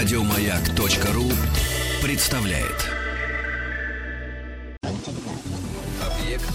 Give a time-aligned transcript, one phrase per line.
[0.00, 1.28] Радиомаяк.ру
[2.02, 2.88] представляет.
[6.00, 6.50] Объект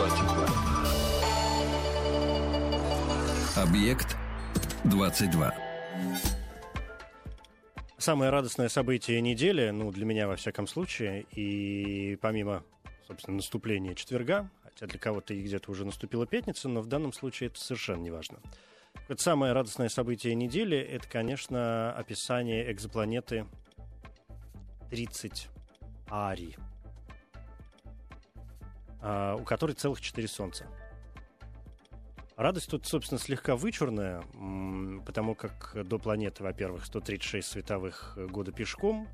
[0.00, 0.48] 22.
[3.62, 4.16] Объект
[4.82, 5.54] 22.
[7.96, 12.64] Самое радостное событие недели, ну, для меня, во всяком случае, и помимо,
[13.06, 17.50] собственно, наступления четверга, хотя для кого-то и где-то уже наступила пятница, но в данном случае
[17.50, 18.40] это совершенно не важно.
[19.08, 23.46] Это самое радостное событие недели, это, конечно, описание экзопланеты
[24.90, 25.48] 30
[26.08, 26.56] Ари,
[29.00, 30.66] а, у которой целых четыре Солнца.
[32.36, 34.22] Радость тут, собственно, слегка вычурная,
[35.06, 39.08] потому как до планеты, во-первых, 136 световых года пешком,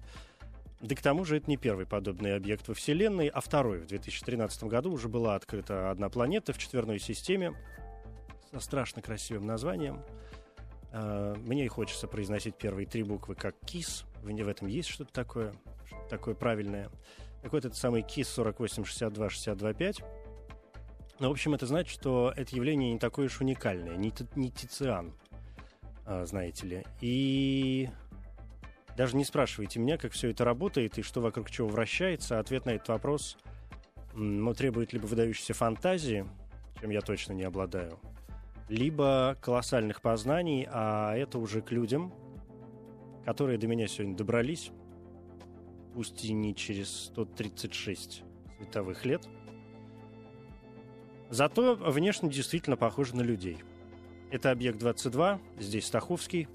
[0.80, 3.78] да к тому же это не первый подобный объект во Вселенной, а второй.
[3.78, 7.54] В 2013 году уже была открыта одна планета в четверной системе,
[8.52, 10.04] со страшно красивым названием.
[10.92, 14.04] А, мне и хочется произносить первые три буквы как КИС.
[14.22, 15.52] В этом есть что-то такое,
[15.86, 16.90] что такое правильное.
[17.42, 20.04] Так вот, это самый КИС 4862-625.
[21.18, 25.14] Ну, в общем, это значит, что это явление не такое уж уникальное, не, не Тициан,
[26.04, 26.84] а, знаете ли.
[27.00, 27.88] И
[28.96, 32.38] даже не спрашивайте меня, как все это работает и что вокруг чего вращается.
[32.38, 33.38] Ответ на этот вопрос
[34.14, 36.26] ну, требует либо выдающейся фантазии,
[36.80, 37.98] чем я точно не обладаю,
[38.72, 42.10] либо колоссальных познаний, а это уже к людям,
[43.22, 44.70] которые до меня сегодня добрались,
[45.92, 48.22] пусть и не через 136
[48.56, 49.28] световых лет.
[51.28, 53.58] Зато внешне действительно похожи на людей.
[54.30, 56.48] Это объект 22, здесь Стаховский.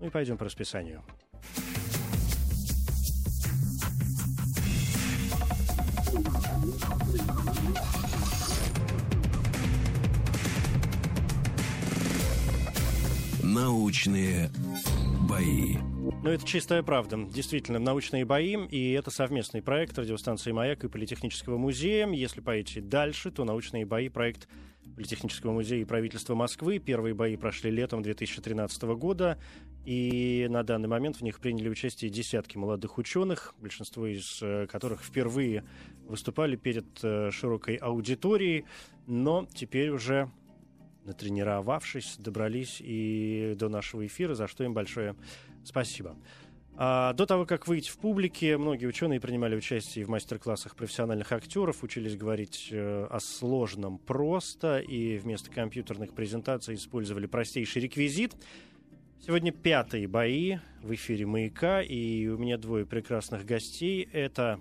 [0.00, 1.04] Ну и пойдем по расписанию.
[13.60, 14.52] Научные
[15.28, 15.78] бои.
[16.22, 17.16] Ну, это чистая правда.
[17.16, 22.06] Действительно, научные бои, и это совместный проект радиостанции «Маяк» и Политехнического музея.
[22.06, 24.46] Если пойти дальше, то научные бои— проект
[24.94, 26.78] Политехнического музея и правительства Москвы.
[26.78, 29.40] Первые бои прошли летом 2013 года,
[29.84, 35.02] и на данный момент в них приняли участие десятки молодых ученых, большинство из э, которых
[35.02, 35.64] впервые
[36.06, 38.66] выступали перед э, широкой аудиторией,
[39.08, 40.30] но теперь уже
[41.08, 45.16] натренировавшись, добрались и до нашего эфира, за что им большое
[45.64, 46.16] спасибо.
[46.80, 51.82] А, до того, как выйти в публике, многие ученые принимали участие в мастер-классах профессиональных актеров,
[51.82, 58.36] учились говорить э, о сложном просто, и вместо компьютерных презентаций использовали простейший реквизит.
[59.20, 64.08] Сегодня пятые бои в эфире «Маяка», и у меня двое прекрасных гостей.
[64.12, 64.60] Это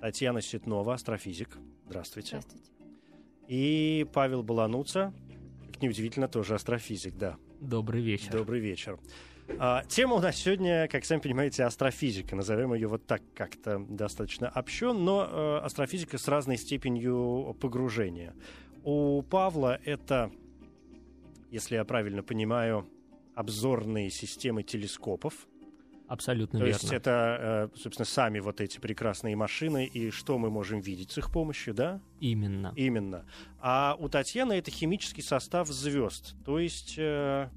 [0.00, 1.58] Татьяна Ситнова, астрофизик.
[1.86, 2.40] Здравствуйте.
[2.40, 2.70] Здравствуйте.
[3.48, 5.12] И Павел Балануца,
[5.82, 7.36] неудивительно, тоже астрофизик, да.
[7.60, 8.32] Добрый вечер.
[8.32, 8.98] Добрый вечер.
[9.58, 12.36] А, тема у нас сегодня, как сами понимаете, астрофизика.
[12.36, 18.34] Назовем ее вот так как-то достаточно общен, но э, астрофизика с разной степенью погружения.
[18.84, 20.30] У Павла это,
[21.50, 22.88] если я правильно понимаю,
[23.34, 25.46] обзорные системы телескопов.
[26.10, 26.80] Абсолютно То верно.
[26.80, 31.18] есть это, э, собственно, сами вот эти прекрасные машины и что мы можем видеть с
[31.18, 32.00] их помощью, да?
[32.18, 32.72] Именно.
[32.74, 33.26] Именно.
[33.60, 36.34] А у Татьяны это химический состав звезд.
[36.44, 37.48] То есть, э,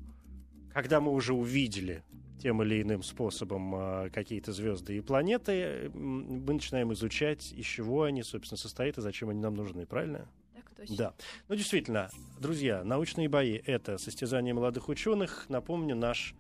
[0.72, 2.04] когда мы уже увидели
[2.40, 8.22] тем или иным способом э, какие-то звезды и планеты, мы начинаем изучать, из чего они,
[8.22, 10.28] собственно, состоят и зачем они нам нужны, правильно?
[10.54, 10.96] Так точно.
[10.96, 11.14] Да.
[11.50, 15.48] Ну, действительно, друзья, научные бои— это состязание молодых ученых.
[15.50, 16.36] Напомню, наш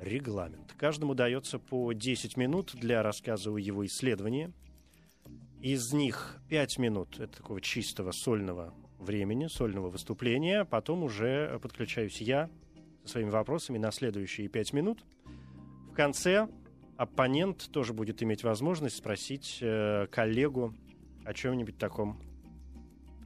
[0.00, 0.74] регламент.
[0.76, 4.52] Каждому дается по 10 минут для рассказа о его исследовании.
[5.60, 10.64] Из них 5 минут— это такого чистого сольного времени, сольного выступления.
[10.64, 12.50] Потом уже подключаюсь я
[13.04, 15.04] со своими вопросами на следующие 5 минут.
[15.90, 16.48] В конце
[16.96, 20.74] оппонент тоже будет иметь возможность спросить э, коллегу
[21.24, 22.20] о чем-нибудь таком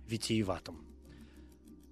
[0.06, 0.89] витиеватом.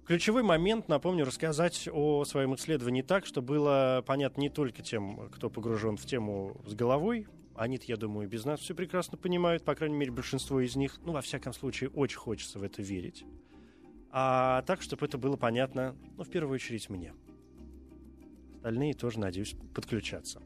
[0.09, 5.51] Ключевой момент, напомню, рассказать о своем исследовании так, чтобы было понятно не только тем, кто
[5.51, 7.27] погружен в тему с головой.
[7.53, 10.99] Они-то, я думаю, без нас все прекрасно понимают, по крайней мере, большинство из них.
[11.05, 13.23] Ну, во всяком случае, очень хочется в это верить.
[14.09, 17.13] А так, чтобы это было понятно, ну, в первую очередь, мне.
[18.55, 20.41] Остальные тоже, надеюсь, подключаться.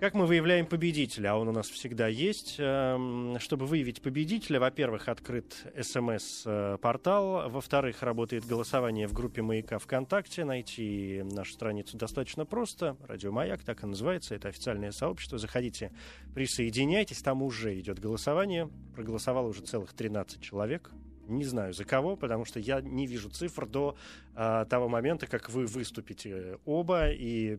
[0.00, 1.32] Как мы выявляем победителя?
[1.32, 2.56] А он у нас всегда есть.
[2.56, 7.50] Эм, чтобы выявить победителя, во-первых, открыт СМС-портал.
[7.50, 10.46] Во-вторых, работает голосование в группе «Маяка ВКонтакте».
[10.46, 12.96] Найти нашу страницу достаточно просто.
[13.06, 14.34] Радио «Маяк», так и называется.
[14.34, 15.36] Это официальное сообщество.
[15.36, 15.92] Заходите,
[16.34, 17.20] присоединяйтесь.
[17.20, 18.70] Там уже идет голосование.
[18.94, 20.90] Проголосовало уже целых 13 человек.
[21.30, 23.96] Не знаю за кого, потому что я не вижу цифр до
[24.34, 27.58] а, того момента, как вы выступите оба, и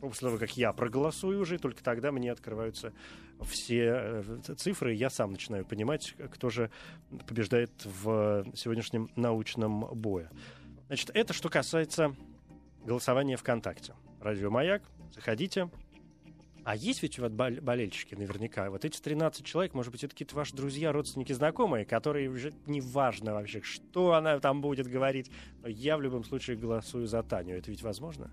[0.00, 2.92] после того, как я проголосую уже, только тогда мне открываются
[3.44, 6.70] все э, цифры, и я сам начинаю понимать, кто же
[7.26, 10.30] побеждает в сегодняшнем научном бое.
[10.86, 12.16] Значит, это что касается
[12.84, 13.94] голосования ВКонтакте.
[14.20, 14.82] Радио Маяк,
[15.14, 15.70] заходите,
[16.64, 18.70] а есть ведь у вас болельщики наверняка?
[18.70, 22.80] Вот эти 13 человек, может быть, это какие-то ваши друзья, родственники, знакомые, которые уже не
[22.80, 25.30] важно вообще, что она там будет говорить.
[25.62, 27.56] Но я в любом случае голосую за Таню.
[27.56, 28.30] Это ведь возможно?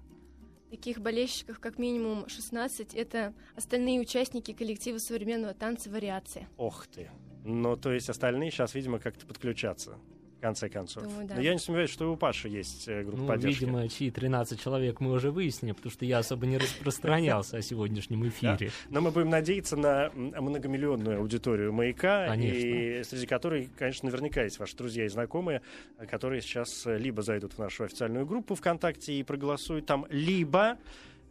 [0.70, 2.94] Таких болельщиков как минимум 16.
[2.94, 6.48] Это остальные участники коллектива современного танца «Вариации».
[6.58, 7.10] Ох ты.
[7.46, 9.98] Ну, то есть остальные сейчас, видимо, как-то подключаться
[10.38, 11.04] в конце концов.
[11.04, 11.36] Думаю, да.
[11.36, 13.62] Но я не сомневаюсь, что и у Паши есть э, группа ну, поддержки.
[13.62, 18.28] видимо, чьи 13 человек мы уже выяснили, потому что я особо не распространялся о сегодняшнем
[18.28, 18.72] эфире.
[18.90, 24.76] Но мы будем надеяться на многомиллионную аудиторию «Маяка», и среди которой, конечно, наверняка есть ваши
[24.78, 25.62] друзья и знакомые,
[26.10, 30.78] которые сейчас э, либо зайдут в нашу официальную группу ВКонтакте и проголосуют там, либо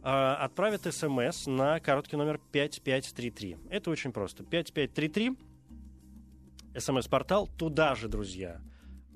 [0.03, 3.57] э, отправят смс на короткий номер 5533.
[3.69, 4.43] Это очень просто.
[4.43, 5.37] 5533
[6.77, 7.49] смс-портал.
[7.57, 8.61] Туда же, друзья,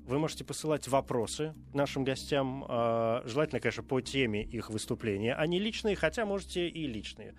[0.06, 5.58] вы можете посылать вопросы нашим гостям, э, желательно, конечно, по теме их выступления, а не
[5.58, 7.34] личные, хотя можете и личные.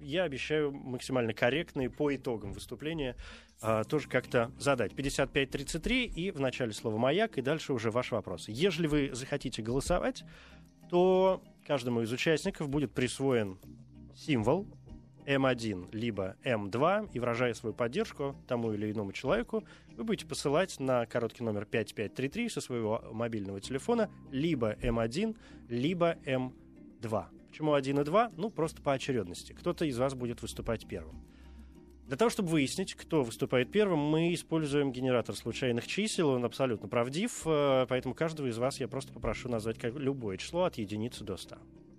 [0.00, 3.16] Я обещаю максимально корректные по итогам выступления
[3.62, 4.94] э, тоже как-то задать.
[4.94, 8.50] 5533 и в начале слова «Маяк», и дальше уже ваши вопросы.
[8.50, 10.24] Если вы захотите голосовать,
[10.88, 13.58] то каждому из участников будет присвоен
[14.16, 14.66] символ,
[15.26, 19.64] М1 либо М2 и выражая свою поддержку тому или иному человеку,
[20.00, 25.36] вы будете посылать на короткий номер 5533 со своего мобильного телефона либо М1,
[25.68, 27.24] либо М2.
[27.48, 28.32] Почему 1 и 2?
[28.34, 29.52] Ну, просто по очередности.
[29.52, 31.22] Кто-то из вас будет выступать первым.
[32.06, 36.30] Для того, чтобы выяснить, кто выступает первым, мы используем генератор случайных чисел.
[36.30, 40.78] Он абсолютно правдив, э, поэтому каждого из вас я просто попрошу назвать любое число от
[40.78, 41.58] единицы до 100.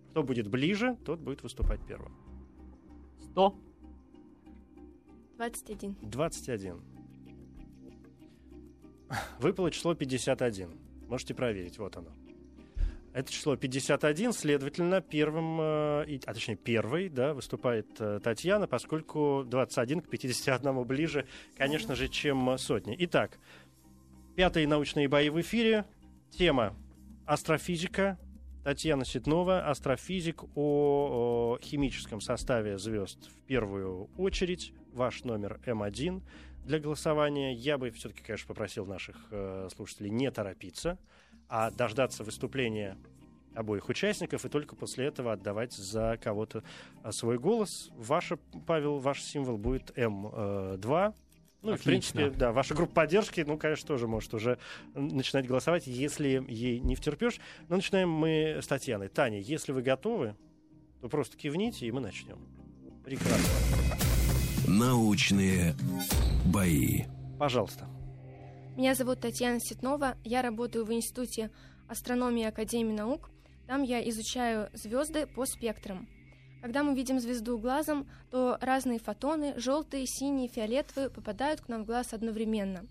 [0.10, 2.18] Кто будет ближе, тот будет выступать первым.
[3.32, 3.56] 100.
[5.38, 5.96] 21.
[6.02, 6.91] 21.
[9.40, 10.70] Выпало число 51.
[11.08, 12.10] Можете проверить, вот оно.
[13.14, 20.00] Это число 51, следовательно, первым, э, а точнее первой, да, выступает э, Татьяна, поскольку 21
[20.00, 21.28] к 51 ближе,
[21.58, 22.96] конечно же, чем сотни.
[23.00, 23.38] Итак,
[24.38, 25.84] пятые научные бои в эфире.
[26.30, 26.74] Тема
[27.26, 28.18] астрофизика,
[28.64, 34.74] Татьяна Ситнова, астрофизик о, о химическом составе звезд в первую очередь.
[34.94, 36.22] Ваш номер М1
[36.66, 37.54] для голосования.
[37.54, 40.98] Я бы все-таки, конечно, попросил наших э, слушателей не торопиться,
[41.48, 42.98] а дождаться выступления
[43.54, 46.64] обоих участников и только после этого отдавать за кого-то
[47.04, 47.90] э, свой голос.
[47.96, 48.34] Ваш,
[48.66, 51.14] Павел, ваш символ будет М2.
[51.64, 51.78] Ну, Отлично.
[51.78, 54.58] в принципе, да, ваша группа поддержки, ну, конечно, тоже может уже
[54.96, 57.40] начинать голосовать, если ей не втерпешь.
[57.70, 59.10] Но начинаем мы с Татьяной.
[59.10, 60.36] Таня, если вы готовы,
[61.02, 62.40] то просто кивните, и мы начнем.
[63.04, 64.01] Прекрасно.
[64.68, 65.76] Научные
[66.46, 67.06] бои.
[67.40, 67.88] Пожалуйста.
[68.78, 70.18] Меня зовут Татьяна Ситнова.
[70.24, 71.50] Я работаю в Институте
[71.88, 73.32] астрономии Академии наук.
[73.68, 76.08] Там я изучаю звезды по спектрам.
[76.62, 81.88] Когда мы видим звезду глазом, то разные фотоны, желтые, синие, фиолетовые, попадают к нам в
[81.88, 82.86] глаз одновременно.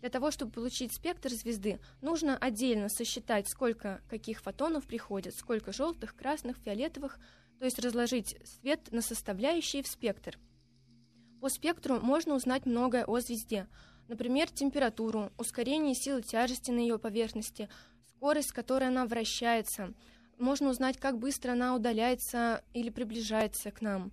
[0.00, 6.16] Для того, чтобы получить спектр звезды, нужно отдельно сосчитать, сколько каких фотонов приходит, сколько желтых,
[6.16, 7.18] красных, фиолетовых,
[7.60, 10.38] то есть разложить свет на составляющие в спектр.
[11.44, 13.68] По спектру можно узнать многое о звезде,
[14.08, 17.68] например, температуру, ускорение силы тяжести на ее поверхности,
[18.08, 19.92] скорость, с которой она вращается–
[20.38, 24.10] можно узнать, как быстро она удаляется или приближается к нам.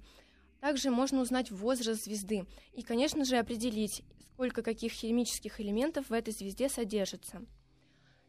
[0.60, 6.34] Также можно узнать возраст звезды и, конечно же, определить, сколько каких химических элементов в этой
[6.34, 7.46] звезде содержится.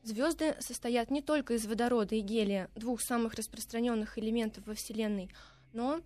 [0.05, 5.29] Звезды состоят не только из водорода и гелия, двух самых распространенных элементов во Вселенной,
[5.73, 6.01] но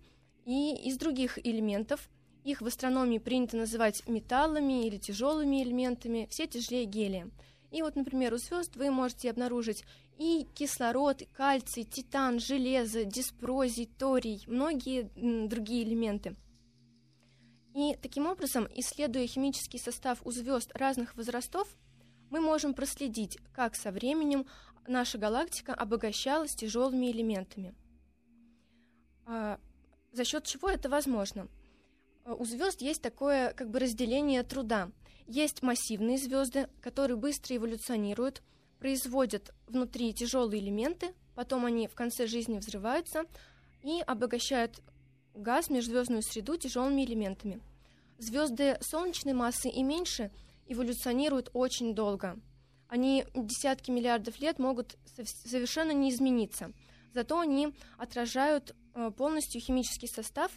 [0.45, 2.09] и из других элементов.
[2.47, 7.29] Их в астрономии принято называть металлами или тяжелыми элементами, все тяжелее гелия.
[7.71, 9.83] И вот, например, у звезд вы можете обнаружить
[10.17, 15.11] и кислород, кальций, титан, железо, диспрозий, торий, многие
[15.49, 16.37] другие элементы.
[17.75, 21.67] И таким образом, исследуя химический состав у звезд разных возрастов,
[22.29, 24.45] мы можем проследить, как со временем
[24.87, 27.75] наша галактика обогащалась тяжелыми элементами.
[29.25, 29.59] А,
[30.13, 31.49] за счет чего это возможно?
[32.27, 34.91] А, у звезд есть такое как бы разделение труда.
[35.27, 38.43] Есть массивные звезды, которые быстро эволюционируют,
[38.79, 43.23] производят внутри тяжелые элементы, потом они в конце жизни взрываются
[43.81, 44.81] и обогащают
[45.33, 47.61] газ, межзвездную среду тяжелыми элементами.
[48.17, 50.31] Звезды солнечной массы и меньше
[50.67, 52.39] эволюционируют очень долго.
[52.89, 54.97] они десятки миллиардов лет могут
[55.45, 56.71] совершенно не измениться.
[57.13, 60.51] Зато они отражают э, полностью химический состав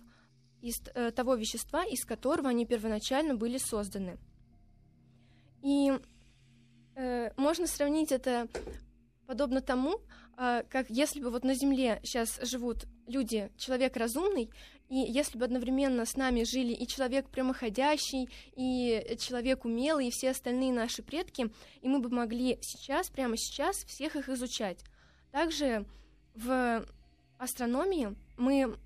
[0.62, 4.18] из э, того вещества, из которого они первоначально были созданы.
[5.62, 5.92] И
[6.96, 8.48] э, можно сравнить это
[9.26, 10.00] подобно тому,
[10.36, 14.50] э, как если бы вот на Земле сейчас живут люди, человек разумный,
[14.88, 20.30] и если бы одновременно с нами жили и человек прямоходящий, и человек умелый, и все
[20.30, 21.50] остальные наши предки,
[21.80, 24.80] и мы бы могли сейчас, прямо сейчас, всех их изучать.
[25.30, 25.86] Также
[26.34, 26.84] в
[27.38, 28.76] астрономии мы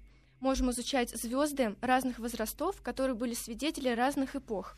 [0.45, 4.77] можем изучать звезды разных возрастов, которые были свидетели разных эпох.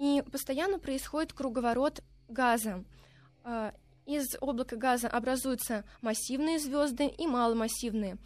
[0.00, 2.84] И постоянно происходит круговорот газа.
[3.44, 3.72] А,
[4.06, 8.18] из облака газа образуются массивные звезды и маломассивные.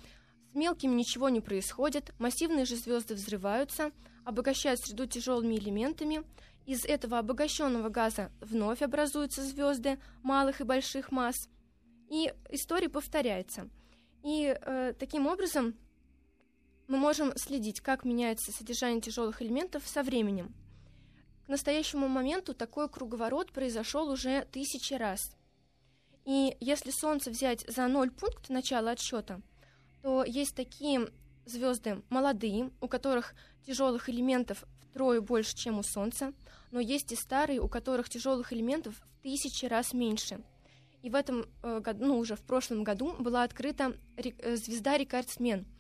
[0.50, 3.90] С мелкими ничего не происходит, массивные же звезды взрываются,
[4.24, 6.24] обогащают среду тяжелыми элементами.
[6.64, 11.50] Из этого обогащенного газа вновь образуются звезды малых и больших масс.
[12.08, 13.68] И история повторяется.
[14.22, 15.74] И э, таким образом
[16.92, 20.54] мы можем следить, как меняется содержание тяжелых элементов со временем.
[21.46, 25.34] К настоящему моменту такой круговорот произошел уже тысячи раз.
[26.26, 29.40] И если Солнце взять за ноль пункт начала отсчета,
[30.02, 31.08] то есть такие
[31.46, 33.34] звезды молодые, у которых
[33.66, 36.34] тяжелых элементов втрое больше, чем у Солнца,
[36.72, 40.42] но есть и старые, у которых тяжелых элементов в тысячи раз меньше.
[41.00, 45.64] И в этом э, году, ну уже в прошлом году, была открыта э, звезда Рекордсмен–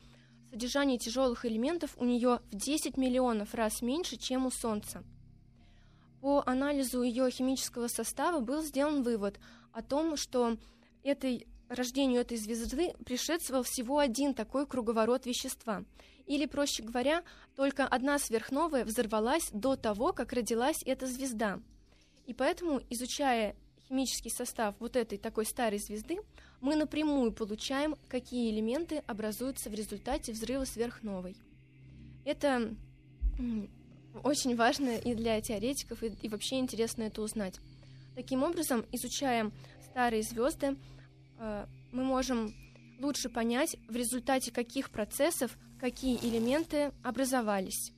[0.52, 5.02] Содержание тяжелых элементов у нее в 10 миллионов раз меньше, чем у Солнца.
[6.20, 9.40] По анализу ее химического состава был сделан вывод
[9.72, 10.58] о том, что
[11.04, 15.86] этой, рождению этой звезды предшествовал всего один такой круговорот вещества.
[16.26, 17.22] Или, проще говоря,
[17.56, 21.60] только одна сверхновая взорвалась до того, как родилась эта звезда.
[22.26, 23.56] И поэтому, изучая
[23.88, 26.18] химический состав вот этой такой старой звезды,
[26.62, 31.36] мы напрямую получаем, какие элементы образуются в результате взрыва сверхновой.
[32.24, 32.74] Это
[34.22, 37.58] очень важно и для теоретиков, и, и вообще интересно это узнать.
[38.14, 39.50] Таким образом, изучая
[39.90, 40.76] старые звезды,
[41.38, 42.54] э, мы можем
[43.00, 47.92] лучше понять, в результате каких процессов какие элементы образовались.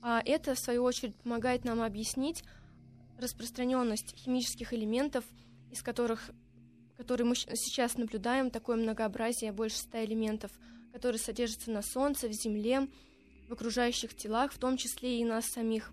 [0.00, 2.42] А это, в свою очередь, помогает нам объяснить
[3.18, 5.24] распространенность химических элементов,
[5.70, 6.32] из которых
[7.02, 10.52] которые мы сейчас наблюдаем, такое многообразие, больше ста элементов,
[10.92, 12.86] которые содержатся на Солнце, в Земле,
[13.48, 15.90] в окружающих телах, в том числе и нас самих.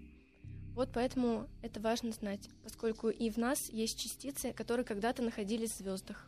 [0.75, 5.77] Вот поэтому это важно знать, поскольку и в нас есть частицы, которые когда-то находились в
[5.77, 6.27] звездах.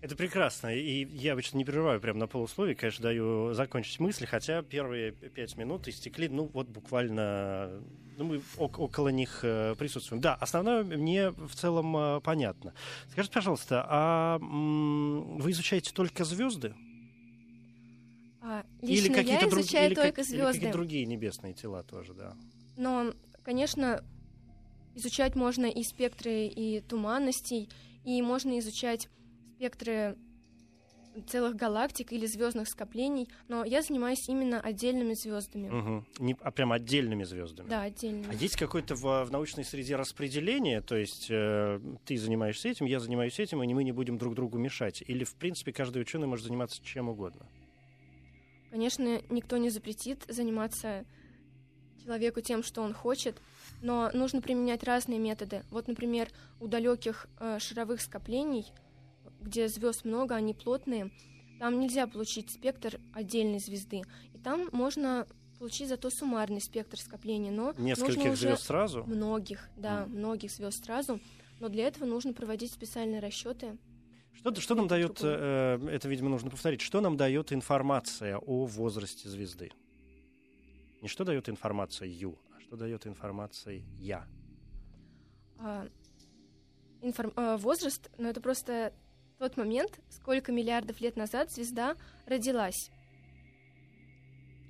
[0.00, 0.68] Это прекрасно.
[0.74, 5.56] И я обычно не прерываю прямо на полусловие, конечно, даю закончить мысли, хотя первые пять
[5.56, 7.82] минут истекли, ну, вот буквально,
[8.16, 10.20] ну, мы около них э, присутствуем.
[10.20, 12.74] Да, основное мне в целом э, понятно.
[13.10, 16.74] Скажите, пожалуйста, а вы изучаете только звезды?
[18.40, 19.64] А, или какие-то друг...
[19.64, 20.24] или только как...
[20.24, 20.44] звезды.
[20.44, 22.36] Или какие-то другие небесные тела тоже, да.
[22.76, 23.12] Но,
[23.42, 24.04] конечно,
[24.94, 27.68] изучать можно и спектры, и туманностей,
[28.04, 29.08] и можно изучать
[29.58, 30.16] спектры
[31.26, 35.68] целых галактик или звездных скоплений, но я занимаюсь именно отдельными звездами.
[35.68, 36.04] Угу.
[36.20, 37.68] Не, а прям отдельными звездами.
[37.68, 38.28] Да, отдельными.
[38.30, 43.00] А есть какое-то в, в научной среде распределение, то есть э, ты занимаешься этим, я
[43.00, 45.02] занимаюсь этим, и мы не будем друг другу мешать?
[45.04, 47.44] Или в принципе каждый ученый может заниматься чем угодно?
[48.70, 51.04] Конечно, никто не запретит заниматься
[52.04, 53.34] человеку тем, что он хочет,
[53.82, 55.64] но нужно применять разные методы.
[55.70, 56.28] Вот, например,
[56.60, 58.66] у далеких э, шаровых скоплений–
[59.40, 61.10] где звезд много, они плотные,
[61.58, 64.02] там нельзя получить спектр отдельной звезды.
[64.32, 65.26] И там можно
[65.58, 69.04] получить зато суммарный спектр скопления, но нескольких звезд сразу?
[69.04, 70.06] Многих, да, mm.
[70.06, 71.20] многих звезд сразу.
[71.60, 73.76] Но для этого нужно проводить специальные расчеты.
[74.32, 79.28] Что, что нам дает, э, это, видимо, нужно повторить, что нам дает информация о возрасте
[79.28, 79.72] звезды?
[81.02, 84.28] Не что дает информация Ю, а что дает информация Я?
[85.58, 85.88] А,
[87.02, 88.92] информ, а, возраст, ну это просто
[89.38, 91.94] тот момент, сколько миллиардов лет назад звезда
[92.26, 92.90] родилась.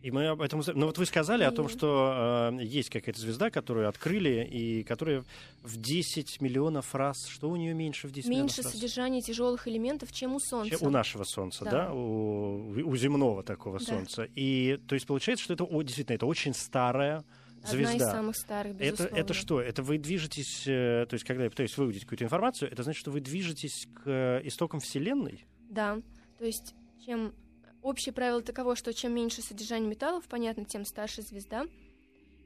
[0.03, 0.63] И мы об этом...
[0.75, 1.47] Ну вот вы сказали и...
[1.47, 5.25] о том, что э, есть какая-то звезда, которую открыли, и которая
[5.63, 7.17] в 10 миллионов раз...
[7.29, 8.73] Что у нее меньше в 10 меньше миллионов раз?
[8.75, 10.71] содержание тяжелых элементов, чем у Солнца.
[10.71, 11.71] Чем у нашего Солнца, да?
[11.71, 11.93] да?
[11.93, 13.85] У, у земного такого да.
[13.85, 14.29] Солнца.
[14.37, 17.25] И то есть получается, что это действительно это очень старая
[17.67, 17.93] звезда.
[17.93, 19.13] Одна из самых старых, безусловно.
[19.13, 19.61] Это, это что?
[19.61, 23.11] Это вы движетесь, э, то есть когда я пытаюсь выудить какую-то информацию, это значит, что
[23.11, 25.47] вы движетесь к истокам Вселенной?
[25.69, 26.01] Да,
[26.39, 26.75] то есть
[27.05, 27.35] чем
[27.83, 31.67] общее правило таково, что чем меньше содержание металлов, понятно, тем старше звезда.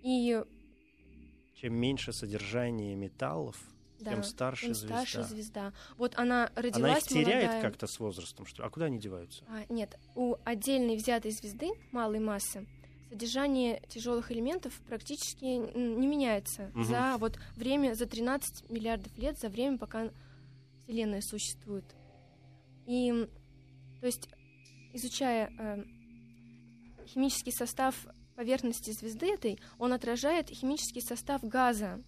[0.02, 0.42] И
[1.54, 3.56] чем меньше содержание металлов,
[4.00, 4.96] Да, тем старше тем звезда.
[5.06, 5.72] старше звезда.
[5.96, 7.62] Вот она родилась Она их теряет молодая.
[7.62, 8.64] как-то с возрастом, что?
[8.64, 9.44] А куда они деваются?
[9.48, 12.66] А, нет, у отдельной взятой звезды малой массы
[13.12, 16.84] содержание тяжелых элементов практически не меняется Мгм.
[16.84, 20.10] за вот время, за 13 миллиардов лет, за время, пока
[20.84, 21.84] Вселенная существует.
[22.86, 23.28] И,
[24.00, 24.30] то есть,
[24.94, 25.84] изучая э,
[27.06, 27.94] химический состав
[28.34, 32.02] поверхности звезды этой, он отражает химический состав газа,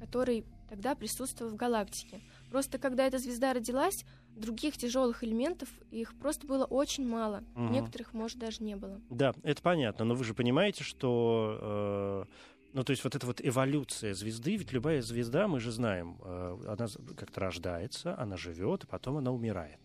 [0.00, 2.20] который тогда присутствовал в галактике.
[2.48, 4.04] Просто когда эта звезда родилась,
[4.36, 7.42] других тяжелых элементов их просто было очень мало.
[7.54, 7.72] Мгм.
[7.72, 9.00] Некоторых, может, даже не было.
[9.10, 12.26] Да, это понятно, но вы же понимаете, что...
[12.28, 12.34] э,
[12.72, 16.58] ну, то есть вот эта вот эволюция звезды, ведь любая звезда, мы же знаем, э,
[16.66, 16.86] она
[17.16, 19.78] как-то рождается, она живет, и потом она умирает.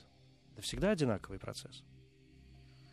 [0.53, 1.83] Это всегда одинаковый процесс.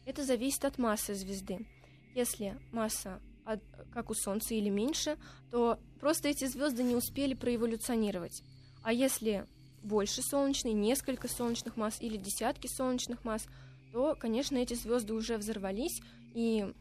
[0.05, 1.67] Это зависит от массы звезды.
[2.15, 5.17] Если масса от- как у Солнца или меньше,
[5.51, 8.43] то просто эти звезды не успели проэволюционировать.
[8.83, 9.47] А если
[9.87, 13.47] больше солнечной, несколько солнечных масс или десятки солнечных масс,
[13.93, 16.01] то, конечно, эти звезды уже взорвались,
[16.35, 16.73] и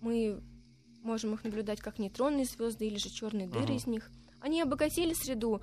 [0.00, 0.40] мы
[1.02, 3.76] можем их наблюдать как нейтронные звезды или же черные дыры Мгм.
[3.76, 4.10] из них.
[4.40, 5.62] Они обогатили среду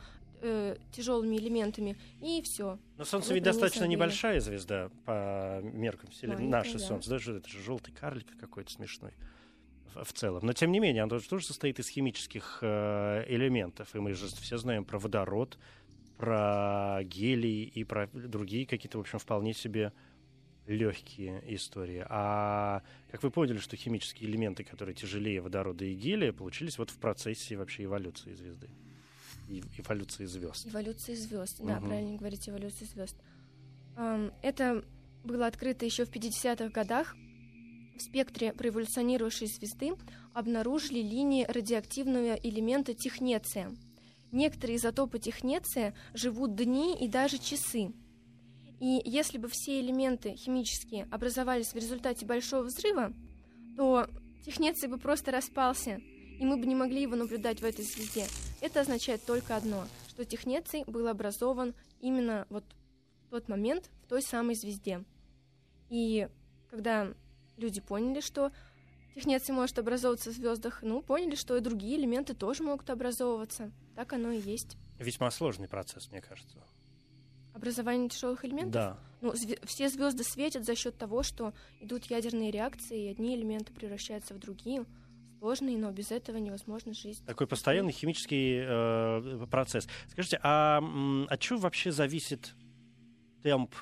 [0.91, 2.77] тяжелыми элементами, и все.
[2.97, 3.95] Но Солнце Вот ведь достаточно забыли.
[3.95, 6.37] небольшая звезда по меркам Вселенной.
[6.45, 6.79] Маленькая, Наше да.
[6.85, 9.13] Солнце, даже это же желтый карлик какой-то смешной
[9.95, 10.45] в, в целом.
[10.45, 13.95] Но тем не менее, оно тоже состоит из химических э, элементов.
[13.95, 15.57] И мы же все знаем про водород,
[16.17, 19.93] про гелий и про другие какие-то, в общем, вполне себе
[20.65, 22.05] легкие истории.
[22.09, 22.81] А
[23.11, 27.55] как вы поняли, что химические элементы, которые тяжелее водорода и гелия, получились вот в процессе
[27.55, 28.69] вообще эволюции звезды?
[29.47, 30.67] И эволюции звезд.
[30.67, 31.59] Эволюция звезд.
[31.59, 31.87] Да, Мгм.
[31.87, 33.15] правильно говорить, эволюция звезд.
[34.41, 34.83] Это
[35.23, 37.15] было открыто еще в 50-х годах.
[37.95, 39.93] В спектре проэволюционирующей звезды
[40.33, 43.71] обнаружили линии радиоактивного элемента технеция.
[44.31, 47.93] Некоторые изотопы технеция живут дни и даже часы.
[48.79, 53.13] И если бы все элементы химические образовались в результате большого взрыва,
[53.75, 54.07] то
[54.45, 55.99] технеций бы просто распался,
[56.39, 58.25] и мы бы не могли его наблюдать в этой звезде.
[58.61, 62.63] Это означает только одно, что технеций был образован именно вот
[63.27, 65.03] в тот момент в той самой звезде.
[65.89, 66.27] И
[66.69, 67.13] когда
[67.57, 68.51] люди поняли, что
[69.17, 73.71] технеций может образовываться в звездах, ну, поняли, что и другие элементы тоже могут образовываться.
[73.95, 74.77] Так оно и есть.
[74.99, 76.57] Весьма сложный процесс, мне кажется.
[77.53, 78.71] Образование тяжелых элементов.
[78.73, 78.99] Да.
[79.21, 83.73] Ну, зве- все звезды светят за счет того, что идут ядерные реакции, и одни элементы
[83.73, 84.85] превращаются в другие.
[85.39, 87.23] Сложные, но без этого невозможна жизнь.
[87.25, 89.87] Такой постоянный химический э, процесс.
[90.09, 92.53] Скажите, а м, от чего вообще зависит
[93.43, 93.73] темп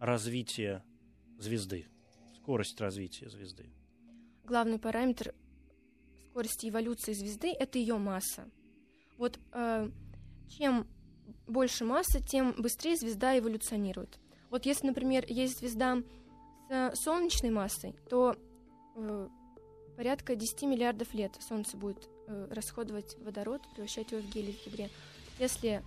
[0.00, 0.84] развития
[1.38, 1.86] звезды?
[2.36, 3.70] Скорость развития звезды?
[4.50, 5.32] Главный параметр
[6.28, 8.50] скорости эволюции звезды это ее масса.
[9.16, 9.88] Вот э,
[10.48, 10.88] чем
[11.46, 14.18] больше масса, тем быстрее звезда эволюционирует.
[14.50, 16.02] Вот если, например, есть звезда
[16.68, 18.36] с солнечной массой, то
[18.96, 19.28] э,
[19.96, 24.90] порядка 10 миллиардов лет Солнце будет э, расходовать водород, превращать его в гелий в ядре.
[25.38, 25.84] Если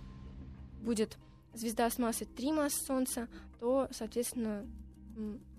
[0.80, 1.18] будет
[1.52, 3.28] звезда с массой 3 массы Солнца,
[3.60, 4.66] то, соответственно,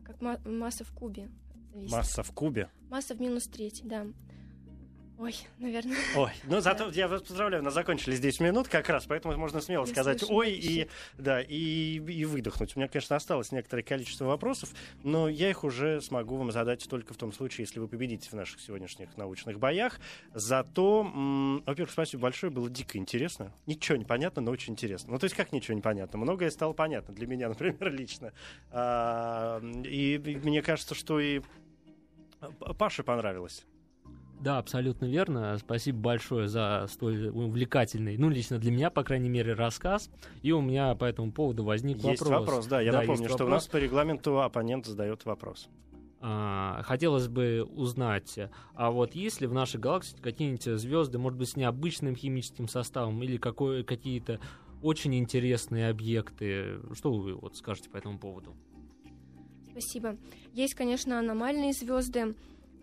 [0.03, 1.29] как ма- масса в кубе.
[1.75, 1.91] Зависит.
[1.91, 2.69] Масса в кубе?
[2.89, 4.05] Масса в минус треть, да.
[5.17, 5.95] Ой, наверное.
[6.17, 9.61] Ой, ну зато я вас поздравляю, у нас закончились 10 минут как раз, поэтому можно
[9.61, 12.75] смело Я сказать слышу ой и, да, и, и выдохнуть.
[12.75, 14.71] У меня, конечно, осталось некоторое количество вопросов,
[15.03, 18.33] но я их уже смогу вам задать только в том случае, если вы победите в
[18.33, 20.01] наших сегодняшних научных боях.
[20.33, 21.03] Зато,
[21.65, 23.53] во-первых, спасибо большое, было дико интересно.
[23.67, 25.13] Ничего не понятно, но очень интересно.
[25.13, 26.19] Ну, то есть как ничего не понятно?
[26.19, 28.33] Многое стало понятно для меня, например, лично.
[28.69, 31.41] А, и мне кажется, что и
[32.77, 33.65] Паше понравилось.
[34.41, 35.57] Да, абсолютно верно.
[35.57, 40.09] Спасибо большое за столь увлекательный, ну, лично для меня, по крайней мере, рассказ.
[40.41, 42.39] И у меня по этому поводу возник Есть вопрос.
[42.47, 42.81] вопрос, да.
[42.81, 43.63] Я Да, напомню, есть что у вопрос.
[43.63, 45.69] нас по регламенту оппонент задает вопрос.
[46.19, 48.37] А, хотелось бы узнать,
[48.73, 53.21] а вот есть ли в нашей галактике какие-нибудь звезды, может быть, с необычным химическим составом
[53.21, 54.39] или какие-то
[54.81, 56.79] очень интересные объекты?
[56.93, 58.55] Что вы вот скажете по этому поводу?
[59.77, 60.15] Спасибо.
[60.53, 62.33] Есть, конечно, аномальные звезды.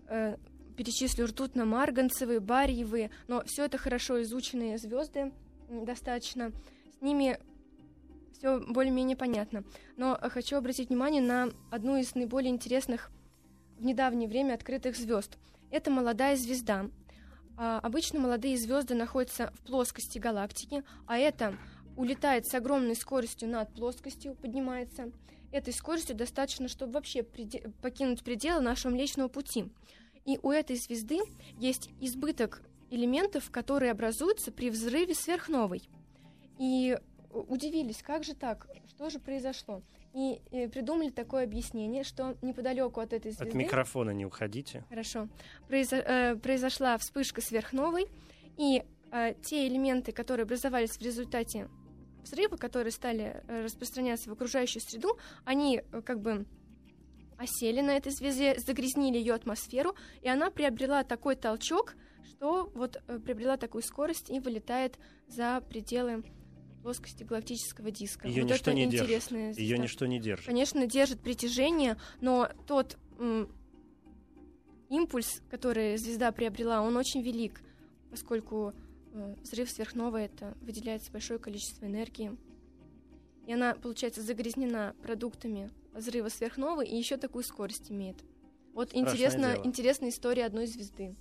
[0.09, 0.37] Э,
[0.77, 5.33] перечислю ртутно-марганцевые, барьевые, но все это хорошо изученные звезды
[5.71, 6.53] достаточно.
[6.99, 7.39] С ними
[8.37, 9.65] все более-менее понятно.
[9.97, 13.11] Но хочу обратить внимание на одну из наиболее интересных
[13.79, 15.39] в недавнее время открытых звезд.
[15.71, 16.91] Это молодая звезда.
[17.57, 21.57] А, обычно молодые звезды находятся в плоскости галактики, а это
[21.97, 25.11] улетает с огромной скоростью над плоскостью, поднимается.
[25.53, 29.67] Этой скоростью достаточно, чтобы вообще преде- покинуть пределы нашего Млечного Пути.
[30.25, 31.19] И у этой звезды
[31.59, 35.83] есть избыток элементов, которые образуются при взрыве сверхновой.
[36.59, 36.99] и
[37.33, 39.83] удивились, как же так, что же произошло.
[40.13, 43.49] И, и придумали такое объяснение, что неподалеку от этой звезды...
[43.49, 44.85] От микрофона не уходите.
[44.91, 45.29] Хорошо.
[45.67, 48.07] Произо, э, произошла вспышка сверхновой,
[48.59, 51.69] и э, те элементы, которые образовались в результате
[52.23, 56.47] взрыва, которые стали э, распространяться в окружающую среду, они э, как бы
[57.37, 63.19] осели на этой звезде, загрязнили ее атмосферу, и она приобрела такой толчок, что вот э,
[63.19, 66.25] приобрела такую скорость и вылетает за пределы
[66.83, 68.29] плоскости галактического диска.
[68.29, 69.33] Ее вот ничто не держит.
[69.59, 70.47] Ее ничто не держит.
[70.47, 73.49] Конечно, держит притяжение, но тот м,
[74.89, 77.61] импульс, который звезда приобрела, он очень велик,
[78.11, 78.75] поскольку
[79.43, 82.37] взрыв сверхновой это выделяется большое количество энергии.
[83.47, 88.17] И она, получается, загрязнена продуктами взрыва сверхновой и еще такую скорость имеет.
[88.73, 89.67] Вот Страшное интересно, дело.
[89.67, 91.15] интересная история одной звезды.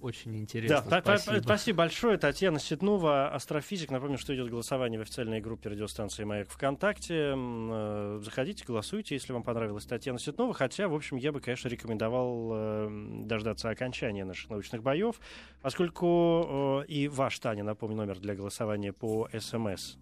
[0.00, 0.82] Очень Да, интересно.
[0.88, 1.42] та- спасибо.
[1.42, 2.18] спасибо большое.
[2.18, 3.90] Татьяна Ситнова, астрофизик.
[3.90, 7.34] Напомню, что идет голосование в официальной группе радиостанции «Маяк» ВКонтакте.
[7.36, 10.54] Э, Заходите, голосуйте, если вам понравилась Татьяна Ситнова.
[10.54, 12.88] Хотя, в общем, я бы, конечно, рекомендовал э,
[13.24, 15.20] дождаться окончания наших научных боев,
[15.62, 19.96] поскольку э, и ваш, Таня, напомню, номер для голосования по СМС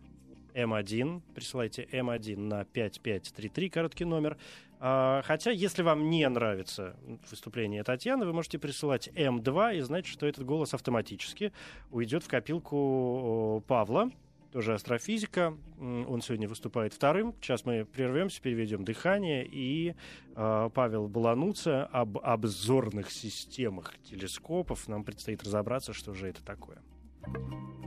[0.54, 1.22] М1.
[1.34, 4.36] Присылайте М1 на 5533, короткий номер.
[4.78, 6.96] А, Хотя, если вам не нравится
[7.30, 11.52] выступление Татьяны, вы можете присылать М2 и знать, что этот голос автоматически
[11.90, 14.10] уйдет в копилку Павла,
[14.52, 15.54] тоже астрофизика.
[15.78, 17.34] Он сегодня выступает вторым.
[17.42, 19.46] Сейчас мы прервемся, переведем дыхание.
[19.46, 19.94] И
[20.34, 24.88] э, Павел Балануца об обзорных системах телескопов.
[24.88, 26.78] Нам предстоит разобраться, что же это такое.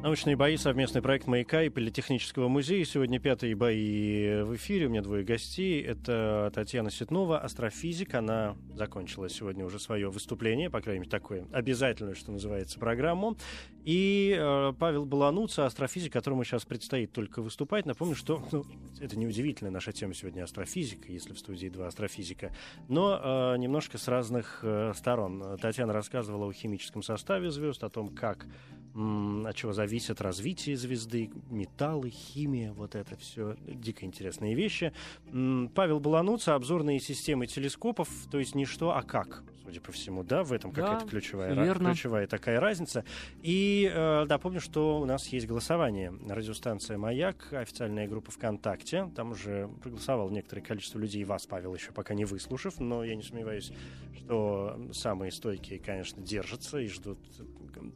[0.02, 2.86] Научные бои, совместный проект «Маяка» и Политехнического музея.
[2.86, 4.88] Сегодня пятые бои в эфире.
[4.88, 5.82] У меня двое гостей.
[5.82, 8.14] Это Татьяна Ситнова, астрофизик.
[8.14, 13.36] Она закончила сегодня уже свое выступление, по крайней мере, такое обязательное, что называется, программу.
[13.86, 17.86] И э, Павел Балануца, астрофизик, которому сейчас предстоит только выступать.
[17.86, 18.66] Напомню, что ну,
[19.00, 22.52] это неудивительная наша тема сегодня астрофизика, если в студии два астрофизика,
[22.88, 25.58] но э, немножко с разных э, сторон.
[25.62, 28.46] Татьяна рассказывала о химическом составе звезд, о том, как
[28.94, 34.94] м, от чего зависит развитие звезды, металлы, химия, вот это все дико интересные вещи.
[35.32, 40.24] М, Павел Балануца, обзорные системы телескопов, то есть не что, а как, судя по всему,
[40.24, 41.92] да, в этом Да, какая-то ключевая, верно.
[41.92, 43.06] ключевая такая разница.
[43.44, 46.14] И э, напомню, что у нас есть голосование.
[46.28, 49.12] Радиостанция «Маяк», официальная группа ВКонтакте.
[49.16, 53.24] Там уже проголосовало некоторое количество людей, вас, Павел, еще пока не выслушав, но я не
[53.24, 53.72] сомневаюсь,
[54.18, 57.20] что самые стойкие, конечно, держатся и ждут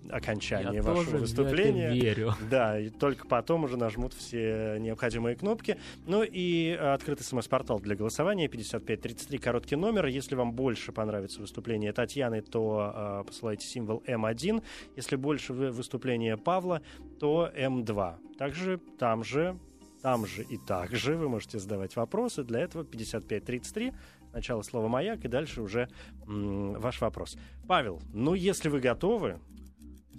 [0.09, 1.91] окончания Я вашего выступления.
[1.93, 2.33] верю.
[2.49, 5.77] Да, и только потом уже нажмут все необходимые кнопки.
[6.05, 10.05] Ну и э, открытый смс-портал для голосования 5533, короткий номер.
[10.07, 14.63] Если вам больше понравится выступление Татьяны, то э, посылайте символ М1.
[14.95, 16.81] Если больше вы- выступления Павла,
[17.19, 18.35] то М2.
[18.37, 19.57] Также там же,
[20.01, 22.43] там же и так же вы можете задавать вопросы.
[22.43, 23.93] Для этого 5533.
[24.31, 25.89] Сначала слово «Маяк» и дальше уже
[26.27, 27.37] м, ваш вопрос.
[27.67, 29.39] Павел, ну если вы готовы,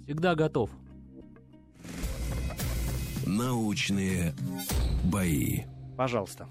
[0.05, 0.69] Всегда готов.
[3.25, 4.35] Научные
[5.03, 5.63] бои.
[5.97, 6.47] пожалуйста.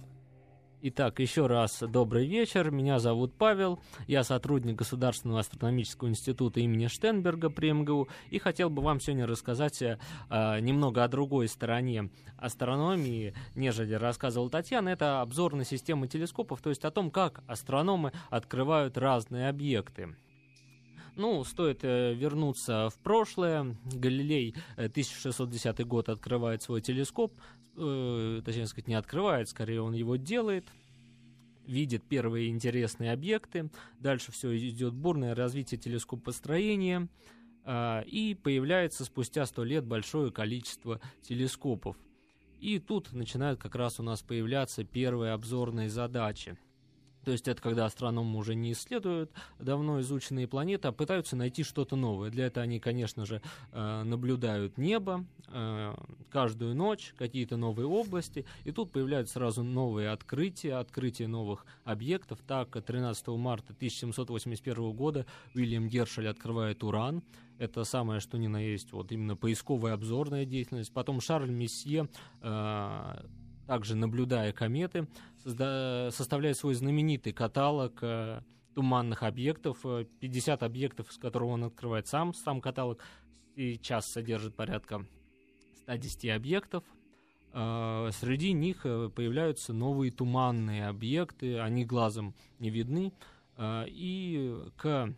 [0.86, 2.70] Итак, еще раз добрый вечер.
[2.70, 3.78] Меня зовут Павел.
[4.06, 8.08] Я сотрудник Государственного астрономического института имени Штенберга при МГУ.
[8.28, 9.96] И хотел бы вам сегодня рассказать э,
[10.60, 14.90] немного о другой стороне астрономии, нежели рассказывала Татьяна.
[14.90, 20.16] Это обзорная система телескопов, то есть о том, как астрономы открывают разные объекты.
[21.16, 23.76] Ну, стоит э, вернуться в прошлое.
[23.84, 27.32] Галилей э, 1610 год открывает свой телескоп.
[27.76, 30.66] Э, точнее сказать, не открывает, скорее он его делает.
[31.66, 33.70] Видит первые интересные объекты.
[34.00, 37.08] Дальше все идет бурное развитие телескопостроения.
[37.66, 41.96] а, и появляется спустя сто лет большое количество телескопов.
[42.60, 46.58] И тут начинают как раз у нас появляться первые обзорные задачи.
[47.24, 51.96] То есть это когда астрономы уже не исследуют давно изученные планеты, а пытаются найти что-то
[51.96, 52.30] новое.
[52.30, 53.40] Для этого они, конечно же,
[53.72, 55.94] э, наблюдают небо э,
[56.30, 58.44] каждую ночь, какие-то новые области.
[58.64, 62.40] И тут появляются сразу новые открытия, открытие новых объектов.
[62.46, 67.22] Так, 13 марта 1781 года Уильям Гершель открывает Уран.
[67.58, 70.92] Это самое, что ни на есть, вот именно поисковая обзорная деятельность.
[70.92, 72.08] Потом Шарль Месье
[72.40, 73.24] э,
[73.66, 75.06] также наблюдая кометы,
[75.44, 78.40] созда- составляет свой знаменитый каталог э,
[78.74, 82.34] туманных объектов, э, 50 объектов, с которого он открывает сам.
[82.34, 83.00] Сам каталог
[83.56, 85.06] сейчас содержит порядка
[85.82, 86.84] 110 объектов.
[87.52, 93.12] Э, Среди них э, появляются новые туманные объекты, они глазом не видны.
[93.56, 95.14] Э, И к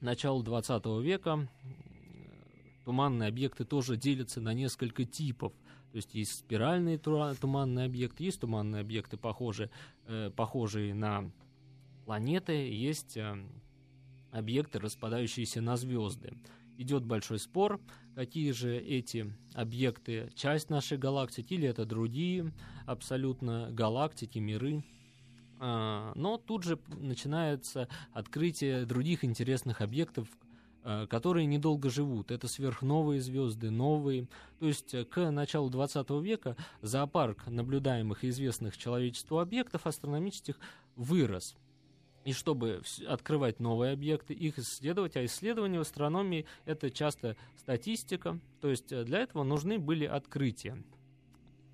[0.00, 5.52] началу 20 века э, туманные объекты тоже делятся на несколько типов.
[5.94, 9.70] То есть есть спиральные туманные объекты, есть туманные объекты, похожие,
[10.08, 11.30] э, похожие на
[12.04, 13.36] планеты, есть э,
[14.32, 16.36] объекты, распадающиеся на звезды.
[16.78, 17.80] Идет большой спор,
[18.16, 22.52] какие же эти объекты часть нашей галактики, или это другие
[22.86, 24.82] абсолютно галактики, миры.
[25.60, 30.26] А, но тут же начинается открытие других интересных объектов,
[31.08, 32.30] которые недолго живут.
[32.30, 34.28] Это сверхновые звезды, новые.
[34.58, 40.58] То есть э, к началу 20 века зоопарк наблюдаемых и известных человечеству объектов астрономических
[40.94, 41.56] вырос.
[42.24, 48.68] И чтобы открывать новые объекты, их исследовать, а исследования в астрономии это часто статистика, то
[48.68, 50.82] есть э, для этого нужны были открытия.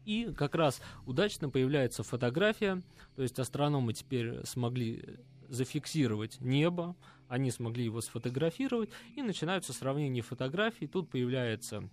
[0.05, 2.83] И как раз удачно появляется фотография,
[3.17, 5.19] то есть астрономы теперь смогли
[5.49, 6.97] зафиксировать небо,
[7.31, 10.89] они смогли его сфотографировать, и начинаются сравнения фотографий.
[10.89, 11.89] Тут появляется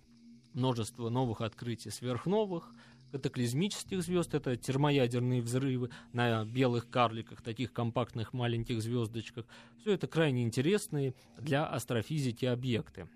[0.52, 2.74] множество новых открытий сверхновых,
[3.12, 9.46] катаклизмических звезд, это термоядерные взрывы на белых карликах, таких компактных маленьких звездочках.
[9.80, 13.08] Все это крайне интересные для астрофизики объекты.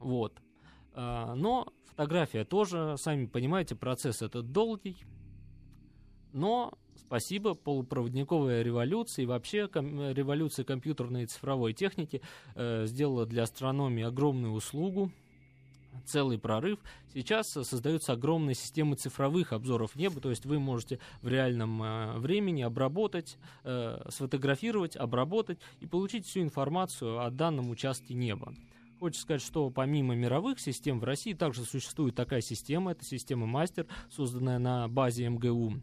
[0.00, 0.42] Вот.
[0.92, 4.98] А, но фотография тоже, сами понимаете, процесс этот долгий.
[6.32, 12.20] Но спасибо полупроводниковой революции и вообще ком- революция компьютерной и цифровой техники
[12.54, 15.10] э, сделала для астрономии огромную услугу
[16.04, 16.80] целый прорыв.
[17.12, 22.62] Сейчас создаются огромные системы цифровых обзоров неба, то есть вы можете в реальном э, времени
[22.62, 28.54] обработать, э, сфотографировать, обработать и получить всю информацию о данном участке неба.
[29.00, 33.86] Хочется сказать, что помимо мировых систем в России также существует такая система, это система Мастер,
[34.10, 35.74] созданная на базе МГУ.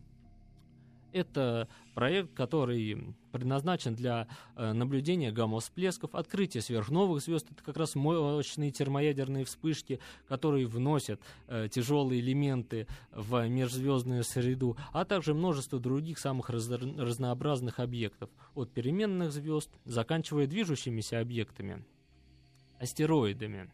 [1.13, 7.47] Это проект, который предназначен для э, наблюдения гамма-всплесков, открытия сверхновых звезд.
[7.51, 15.03] Это как раз мощные термоядерные вспышки, которые вносят э, тяжелые элементы в межзвездную среду, а
[15.05, 21.85] также множество других самых раз разнообразных объектов, от переменных звезд, заканчивая движущимися объектами,
[22.79, 23.69] астероидами.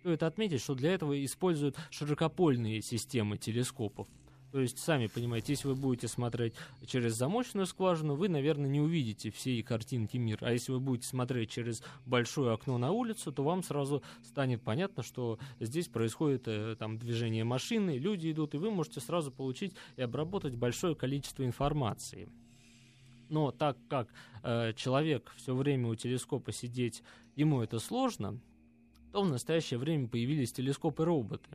[0.00, 4.06] Стоит отметить, что для этого используют широкопольные системы телескопов.
[4.50, 6.54] То есть, сами понимаете, если вы будете смотреть
[6.86, 10.46] через замочную скважину, вы, наверное, не увидите всей картинки мира.
[10.46, 15.02] А если вы будете смотреть через большое окно на улицу, то вам сразу станет понятно,
[15.02, 20.02] что здесь происходит э, там движение машины, люди идут, и вы можете сразу получить и
[20.02, 22.30] обработать большое количество информации.
[23.28, 24.08] Но так как
[24.42, 27.02] э, человек все время у телескопа сидеть,
[27.36, 28.40] ему это сложно,
[29.12, 31.50] то в настоящее время появились телескопы-роботы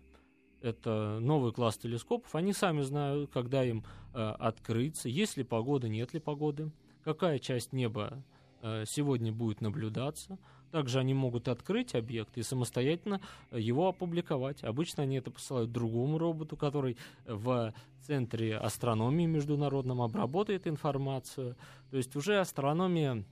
[0.64, 6.14] это новый класс телескопов, они сами знают, когда им э, открыться, есть ли погода, нет
[6.14, 6.72] ли погоды,
[7.04, 8.24] какая часть неба
[8.62, 10.40] э, сегодня будет наблюдаться.
[10.72, 13.22] Также они могут открыть объект и самостоятельно
[13.52, 14.64] его опубликовать.
[14.64, 16.98] Обычно они это посылают другому роботу, который
[17.28, 21.56] в центре астрономии международном обработает информацию.
[21.92, 23.24] То есть уже астрономия,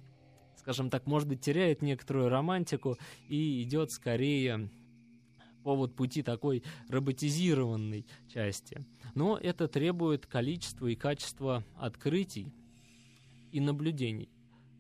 [0.56, 4.70] скажем так, может быть, теряет некоторую романтику и идет скорее
[5.64, 8.86] повод пути такой роботизированной части.
[9.16, 12.54] Но это требует количества и качества открытий
[13.52, 14.30] и наблюдений,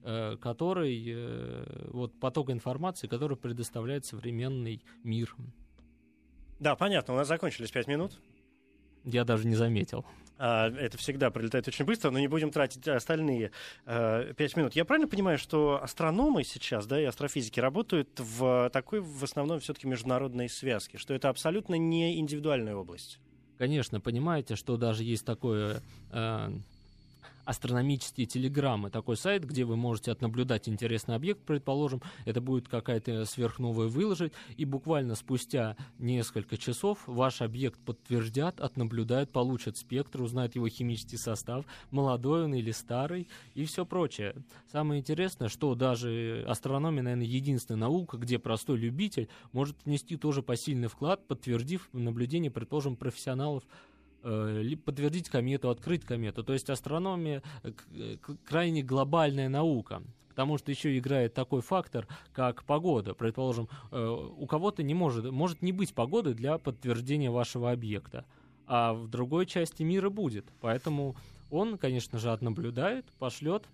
[0.03, 5.35] э, который, э, вот поток информации, который предоставляет современный мир.
[6.59, 8.19] Да, понятно, у нас закончились пять минут.
[9.03, 10.05] Я даже не заметил.
[10.43, 13.51] А, это всегда прилетает очень быстро, но не будем тратить остальные
[13.85, 14.75] э, пять минут.
[14.75, 19.85] Я правильно понимаю, что астрономы сейчас, да, и астрофизики работают в такой, в основном, все-таки
[19.85, 23.19] международной связке, что это абсолютно не индивидуальная область?
[23.59, 26.49] Конечно, понимаете, что даже есть такое э,
[27.45, 28.89] астрономические телеграммы.
[28.89, 34.65] Такой сайт, где вы можете отнаблюдать интересный объект, предположим, это будет какая-то сверхновая выложить, и
[34.65, 42.45] буквально спустя несколько часов ваш объект подтвердят, отнаблюдают, получат спектр, узнают его химический состав, молодой
[42.45, 44.35] он или старый, и все прочее.
[44.71, 50.87] Самое интересное, что даже астрономия, наверное, единственная наука, где простой любитель может внести тоже посильный
[50.87, 53.63] вклад, подтвердив наблюдение, предположим, профессионалов
[54.23, 56.43] либо подтвердить комету, открыть комету.
[56.43, 60.03] То есть астрономия э, крайне глобальная наука.
[60.29, 63.13] Потому что еще играет такой фактор, как погода.
[63.13, 68.25] Предположим, э, у кого-то не может, может не быть погоды для подтверждения вашего объекта,
[68.65, 70.45] а в другой части мира будет.
[70.61, 71.15] Поэтому
[71.49, 73.67] он, конечно же, отнаблюдает, пошлет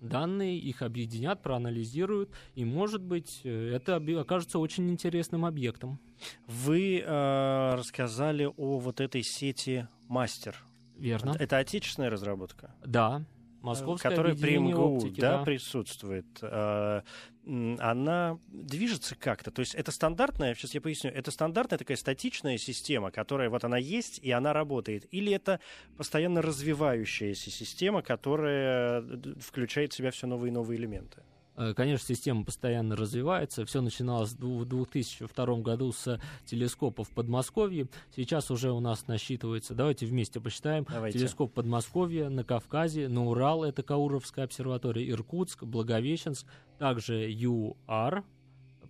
[0.00, 6.00] данные, их объединят, проанализируют, и, может быть, это окажется очень интересным объектом.
[6.46, 10.56] Вы э, рассказали о вот этой сети «Мастер».
[10.96, 11.34] Верно.
[11.38, 12.74] Это отечественная разработка?
[12.84, 13.24] Да.
[13.60, 15.44] Московское которая при МГУ оптики, да, да.
[15.44, 17.02] присутствует, э,
[17.46, 19.50] м, она движется как-то.
[19.50, 23.76] То есть это стандартная, сейчас я поясню, это стандартная такая статичная система, которая вот она
[23.78, 25.06] есть и она работает.
[25.10, 25.60] Или это
[25.96, 31.22] постоянно развивающаяся система, которая д- включает в себя все новые и новые элементы?
[31.56, 33.64] Э, Конечно, система постоянно развивается.
[33.66, 37.88] Все начиналось в дву- в 2002 году с телескопа в Подмосковье.
[38.14, 41.18] Сейчас уже у нас насчитывается, давайте вместе посчитаем, Давайте.
[41.18, 46.46] телескоп Подмосковья на Кавказе, на Урал, это Кауровская обсерватория, Иркутск, Благовещенск,
[46.78, 48.24] также ЮАР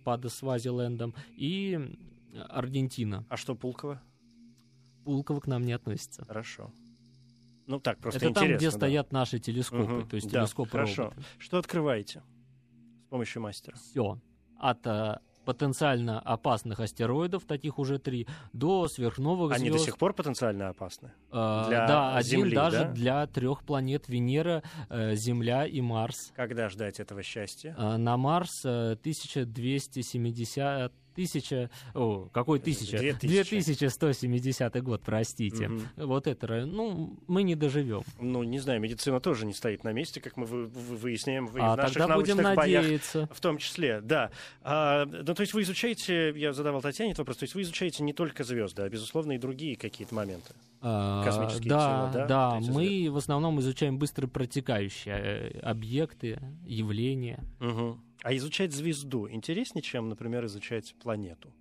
[0.03, 1.79] под Свазилендом и
[2.49, 3.25] Аргентина.
[3.29, 4.01] А что Пулково?
[5.03, 6.23] Пулково к нам не относится.
[6.25, 6.71] Хорошо.
[7.67, 8.57] Ну так, просто это там, интересно.
[8.57, 8.77] где да.
[8.77, 10.07] стоят наши телескопы, Мгм.
[10.09, 11.03] то есть Да, телескопы Хорошо.
[11.03, 11.21] роботы.
[11.39, 12.21] Что открываете
[13.11, 13.75] помощью мастера?
[13.75, 14.17] все.
[14.57, 19.77] От э, потенциально опасных астероидов, таких уже три, до сверхновых Они звезд.
[19.77, 21.11] до сих пор потенциально опасны?
[21.31, 22.91] Э, для да, один Земли, даже да?
[22.91, 26.31] для трех планет Венера, э, Земля и Марс.
[26.35, 27.75] Когда ждать этого счастья?
[27.77, 32.97] Э, на Марс э, 1270 тысяча, о, какой тысяча?
[32.97, 33.49] 2000.
[33.49, 35.67] 2170 год, простите.
[35.67, 35.87] Мгм.
[35.97, 38.01] Вот это, ну, мы не доживем.
[38.19, 41.57] Ну, не знаю, медицина тоже не стоит на месте, как мы вы- вы- выясняем в,
[41.57, 42.83] А в наших тогда будем научных боях.
[42.83, 43.29] надеяться.
[43.33, 44.31] В том числе, да.
[44.61, 48.03] А, ну, то есть вы изучаете, я задавал Татьяне этот вопрос, то есть вы изучаете
[48.03, 50.53] не только звезды, а, безусловно, и другие какие-то моменты.
[50.81, 57.43] А, Космические да, тела, да, да, мы в основном изучаем быстро протекающие э, объекты, явления.
[57.59, 58.01] Мгм.
[58.23, 61.53] А изучать звезду интереснее, чем, например, изучать планету?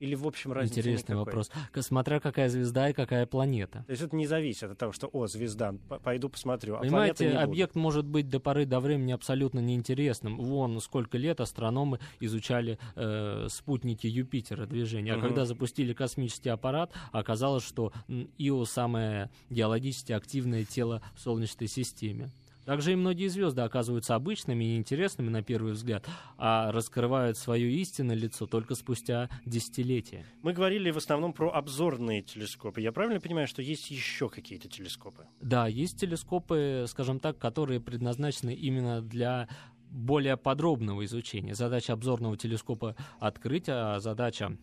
[0.00, 1.24] Или, в общем, разницы Интересный никакой?
[1.24, 1.50] вопрос.
[1.84, 3.82] Смотря какая звезда и какая планета.
[3.86, 7.32] То есть это не зависит от того, что, о, звезда, пойду посмотрю, а Понимаете, не
[7.32, 7.42] буду.
[7.42, 10.36] объект может быть до поры до времени абсолютно неинтересным.
[10.38, 15.14] Вон сколько лет астрономы изучали э, спутники Юпитера движения.
[15.14, 15.26] А Мгм.
[15.26, 17.92] когда запустили космический аппарат, оказалось, что
[18.38, 22.30] Ио самое геологически активное тело в Солнечной системе.
[22.68, 28.14] Также и многие звезды оказываются обычными и интересными на первый взгляд, а раскрывают свое истинное
[28.14, 30.26] лицо только спустя десятилетия.
[30.42, 32.82] Мы говорили в основном про обзорные телескопы.
[32.82, 35.26] Я правильно понимаю, что есть еще какие-то телескопы?
[35.40, 39.48] Да, есть телескопы, скажем так, которые предназначены именно для
[39.90, 41.54] более подробного изучения.
[41.54, 44.58] Задача обзорного телескопа открыть, а задача,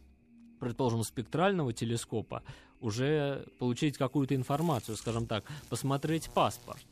[0.59, 2.43] предположим, спектрального телескопа
[2.81, 6.85] уже получить какую-то информацию, скажем так, посмотреть паспорт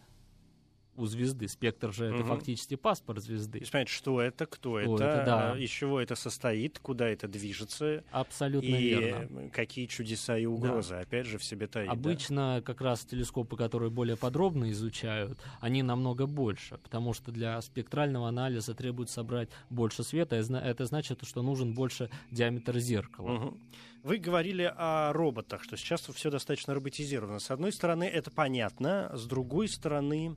[0.95, 1.47] у звезды.
[1.47, 2.27] Спектр же это Мгм.
[2.27, 3.59] фактически паспорт звезды.
[3.59, 5.51] И понять, что это, кто Кто это, это, да.
[5.53, 9.49] а, из чего это состоит, куда это движется, Абсолютно и верно.
[9.49, 11.87] какие чудеса и угрозы, опять же, в себе таит.
[11.87, 11.93] да?
[11.93, 18.27] Обычно как раз телескопы, которые более подробно изучают, они намного больше, потому что для спектрального
[18.27, 23.27] анализа требуется собрать больше света, это значит, что нужен больше диаметр зеркала.
[23.29, 23.59] Мгм.
[24.03, 27.39] Вы говорили о роботах, что сейчас все достаточно роботизировано.
[27.39, 30.35] С одной стороны, это понятно, с другой стороны,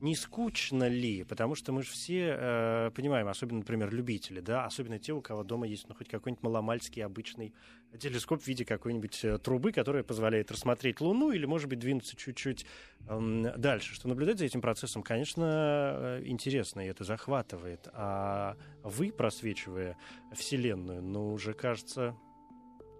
[0.00, 1.24] не скучно ли?
[1.24, 5.42] Потому что мы же все э, понимаем, особенно, например, любители, да, особенно те, у кого
[5.42, 7.52] дома есть ну, хоть какой-нибудь маломальский обычный
[7.98, 12.66] телескоп в виде какой-нибудь э, трубы, которая позволяет рассмотреть Луну или, может быть, двинуться чуть-чуть
[13.08, 13.94] эм, дальше.
[13.94, 17.88] Что наблюдать за этим процессом, конечно, э, интересно, и это захватывает.
[17.92, 19.96] А вы, просвечивая
[20.34, 22.16] Вселенную, ну, уже кажется...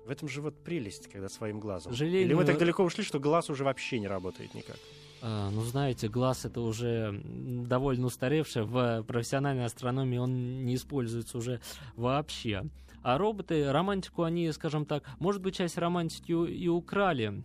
[0.05, 1.93] В этом же вот прелесть, когда своим глазом.
[1.93, 4.79] Сожалению, Или мы так далеко ушли, что глаз уже вообще не работает никак.
[5.21, 8.65] А, ну, знаете, глаз это уже довольно устаревшее.
[8.65, 11.61] В профессиональной астрономии он не используется уже
[11.97, 12.65] вообще.
[13.03, 17.43] А роботы, романтику они, скажем так, может быть, часть романтики и украли,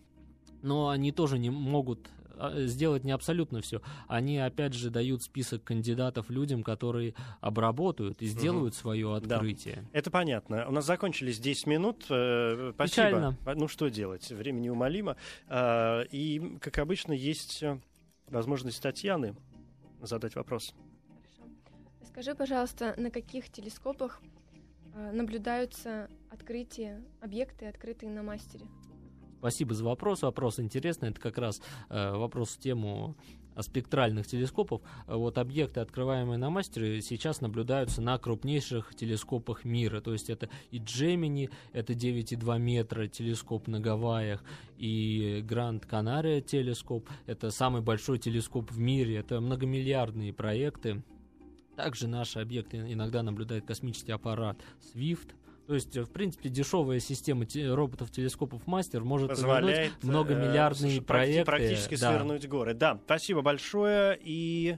[0.61, 2.09] но они тоже не могут
[2.55, 3.81] сделать не абсолютно все.
[4.07, 9.35] Они, опять же, дают список кандидатов людям, которые обработают и сделают свое Да.
[9.35, 9.87] открытие.
[9.93, 10.67] Это понятно.
[10.67, 12.05] У нас закончились 10 минут.
[12.09, 13.07] Э, Спасибо.
[13.07, 13.37] Печально.
[13.55, 14.29] Ну что делать?
[14.31, 15.15] Время неумолимо.
[15.47, 17.79] А, И, как обычно, есть э,
[18.27, 19.35] возможность Татьяны
[20.01, 20.73] задать вопрос.
[21.37, 21.53] Хорошо.
[22.07, 24.21] Скажи, пожалуйста, на каких телескопах
[24.95, 28.65] а, наблюдаются открытия, объекты, открытые на мастере?
[29.43, 30.21] Спасибо за вопрос.
[30.21, 31.09] Вопрос интересный.
[31.09, 33.17] Это как раз э, вопрос в тему
[33.55, 34.81] э, спектральных телескопов.
[35.05, 39.99] Э, Вот объекты, открываемые на мастере, сейчас наблюдаются на крупнейших телескопах мира.
[39.99, 44.41] То есть это и Джемини, это 9,2 метра телескоп на Гавайях,
[44.77, 47.09] и Гранд Канария телескоп.
[47.25, 49.17] Это самый большой телескоп в мире.
[49.17, 51.03] Это многомиллиардные проекты.
[51.75, 54.57] Также наши объекты иногда наблюдает космический аппарат
[54.95, 55.33] SWIFT.
[55.67, 61.01] То есть, э, в принципе, дешевая система те- роботов-телескопов мастер может Позволяет повернуть многомиллиардные э,
[61.01, 61.45] проекты.
[61.45, 62.11] практически да.
[62.11, 62.73] свернуть горы.
[62.73, 64.19] Да, спасибо большое.
[64.21, 64.77] И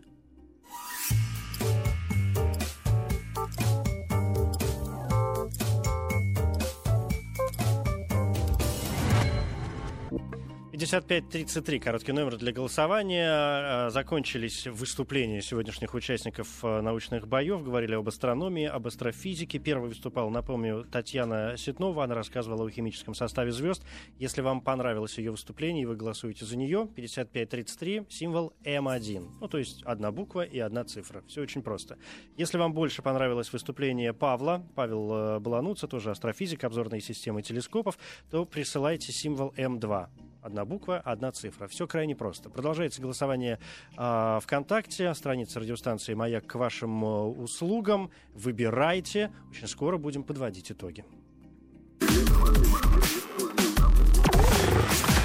[10.75, 13.29] 5533, короткий номер для голосования.
[13.29, 17.63] А, закончились выступления сегодняшних участников а, научных боев.
[17.63, 19.57] Говорили об астрономии, об астрофизике.
[19.57, 22.03] Первый выступал, напомню, Татьяна Ситнова.
[22.03, 23.85] Она рассказывала о химическом составе звезд.
[24.19, 29.29] Если вам понравилось ее выступление, и вы голосуете за нее, 5533, символ М1.
[29.39, 31.23] Ну, то есть одна буква и одна цифра.
[31.27, 31.97] Все очень просто.
[32.35, 37.97] Если вам больше понравилось выступление Павла, Павел э, Балануца, тоже астрофизик, обзорные системы телескопов,
[38.29, 40.09] то присылайте символ М2.
[40.45, 41.65] Одна буква, одна цифра.
[41.67, 42.51] Все крайне просто.
[42.51, 43.57] Продолжается голосование
[43.97, 48.11] э, ВКонтакте, страница радиостанции «Маяк» к вашим э, услугам.
[48.35, 49.31] Выбирайте.
[49.49, 51.03] Очень скоро будем подводить итоги.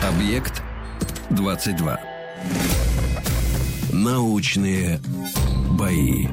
[0.03, 0.63] Объект
[1.29, 2.01] 22.
[4.03, 4.99] Научные
[5.79, 6.27] бои.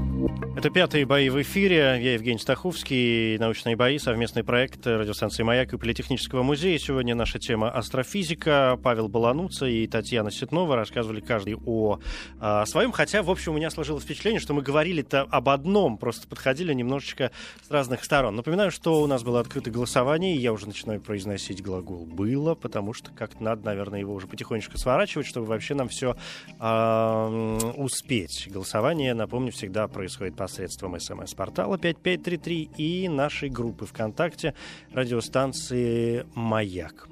[0.58, 2.00] Это пятые бои в эфире.
[2.02, 3.38] Я Евгений Стаховский.
[3.38, 4.00] Научные бои.
[4.00, 6.80] Совместный проект радиостанции «Маяк» и Политехнического музея.
[6.80, 8.80] Сегодня наша тема астрофизика.
[8.82, 12.00] Павел Балануца и Татьяна Ситнова рассказывали каждый о,
[12.40, 12.92] о своем.
[12.92, 17.30] Хотя, в общем, у меня сложилось впечатление, что мы говорили-то об одном, просто подходили немножечко
[17.68, 18.36] с разных сторон.
[18.36, 22.94] Напоминаю, что у нас было открытое голосование, и я уже начинаю произносить глагол «было», потому
[22.94, 26.18] что как-то надо, наверное, его уже потихонечку сворачивать, чтобы вообще нам все
[26.60, 28.48] э, успеть.
[28.52, 34.54] Голосование, напомню, всегда происходит по посредством смс-портала 5533 и нашей группы ВКонтакте
[34.92, 37.08] радиостанции «Маяк».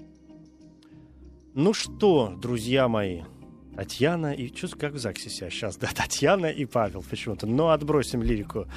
[1.53, 3.21] Ну что, друзья мои,
[3.75, 4.49] Татьяна и...
[4.49, 7.47] Чувствую, как в ЗАГСе себя сейчас, да, Татьяна и Павел почему-то.
[7.47, 8.67] Но отбросим лирику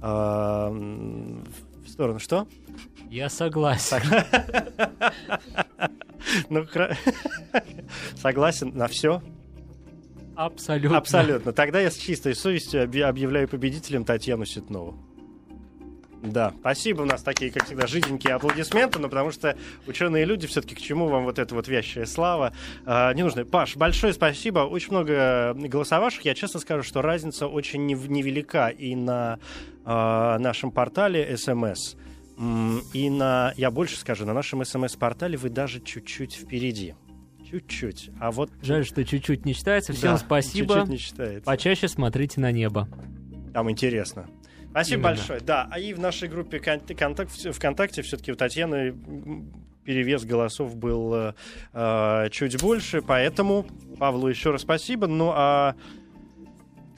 [0.00, 2.18] в сторону.
[2.18, 2.46] Что?
[3.10, 4.00] Я согласен.
[6.50, 6.66] Ну,
[8.16, 9.22] согласен на все.
[10.38, 10.98] Абсолютно.
[10.98, 11.52] Абсолютно.
[11.52, 14.96] Тогда я с чистой совестью объявляю победителем Татьяну Ситнову.
[16.22, 17.02] Да, спасибо.
[17.02, 19.58] У нас такие, как всегда, жиденькие аплодисменты, но потому что
[19.88, 22.52] ученые люди, все-таки к чему вам вот эта вот вящая слава
[22.86, 23.44] а, не нужно.
[23.44, 24.60] Паш, большое спасибо.
[24.60, 26.24] Очень много голосовавших.
[26.24, 29.40] Я честно скажу, что разница очень невелика и на
[29.84, 31.96] а, нашем портале СМС,
[32.92, 36.94] и на, я больше скажу, на нашем СМС-портале вы даже чуть-чуть впереди.
[37.50, 38.10] Чуть-чуть.
[38.20, 38.50] А вот...
[38.62, 39.92] Жаль, что чуть-чуть не читается.
[39.92, 40.74] Всем да, спасибо.
[40.74, 41.44] Чуть-чуть не читается.
[41.44, 42.88] Почаще смотрите на небо.
[43.54, 44.28] Там интересно.
[44.70, 45.16] Спасибо Именно.
[45.16, 45.40] большое.
[45.40, 48.94] Да, а и в нашей группе контакт, ВКонтакте все-таки у Татьяны
[49.84, 51.34] перевес голосов был э,
[51.72, 53.66] э, чуть больше, поэтому
[53.98, 55.06] Павлу еще раз спасибо.
[55.06, 55.76] Ну а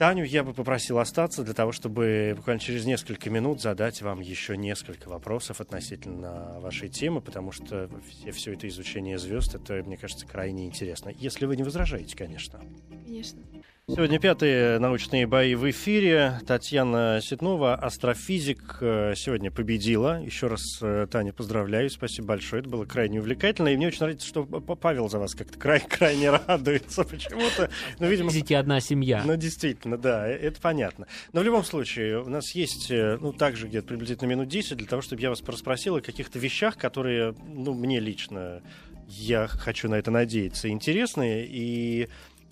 [0.01, 4.57] Таню я бы попросил остаться для того, чтобы буквально через несколько минут задать вам еще
[4.57, 10.26] несколько вопросов относительно вашей темы, потому что все, все это изучение звезд, это, мне кажется,
[10.26, 11.11] крайне интересно.
[11.11, 12.61] Если вы не возражаете, конечно.
[12.88, 13.42] Конечно.
[13.93, 16.41] Сегодня пятые научные бои в эфире.
[16.47, 20.22] Татьяна Ситнова, астрофизик, э, сегодня победила.
[20.22, 21.91] Еще раз, э, Таня, поздравляю.
[21.91, 22.61] Спасибо большое.
[22.61, 23.68] Это было крайне увлекательно.
[23.68, 27.68] И мне очень нравится, что Павел за вас как-то край, крайне радуется почему-то.
[27.99, 28.30] Ну, видимо...
[28.30, 29.24] Физики одна семья.
[29.26, 31.09] Ну, действительно, да, э, это понятно.
[31.32, 35.03] Но в любом случае, у нас есть, ну, также где-то приблизительно минут 10 для того,
[35.03, 38.62] чтобы я вас расспросил о каких-то вещах, которые, ну, мне лично,
[39.09, 41.45] я хочу на это надеяться, интересные.
[41.45, 42.09] И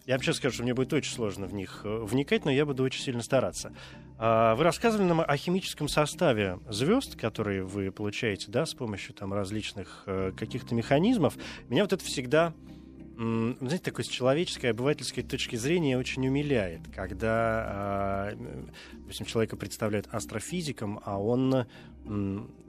[0.08, 2.82] я сейчас скажу, что мне будет очень сложно в них э, вникать, но я буду
[2.82, 3.74] очень сильно стараться.
[4.16, 9.34] А, вы рассказывали нам о химическом составе звезд, которые вы получаете, да, с помощью там
[9.34, 11.36] различных э, каких-то механизмов.
[11.68, 12.54] Меня вот это всегда
[13.18, 18.32] знаете, такой с человеческой, обывательской точки зрения очень умиляет, когда, а,
[18.92, 21.66] допустим, человека представляют астрофизиком, а он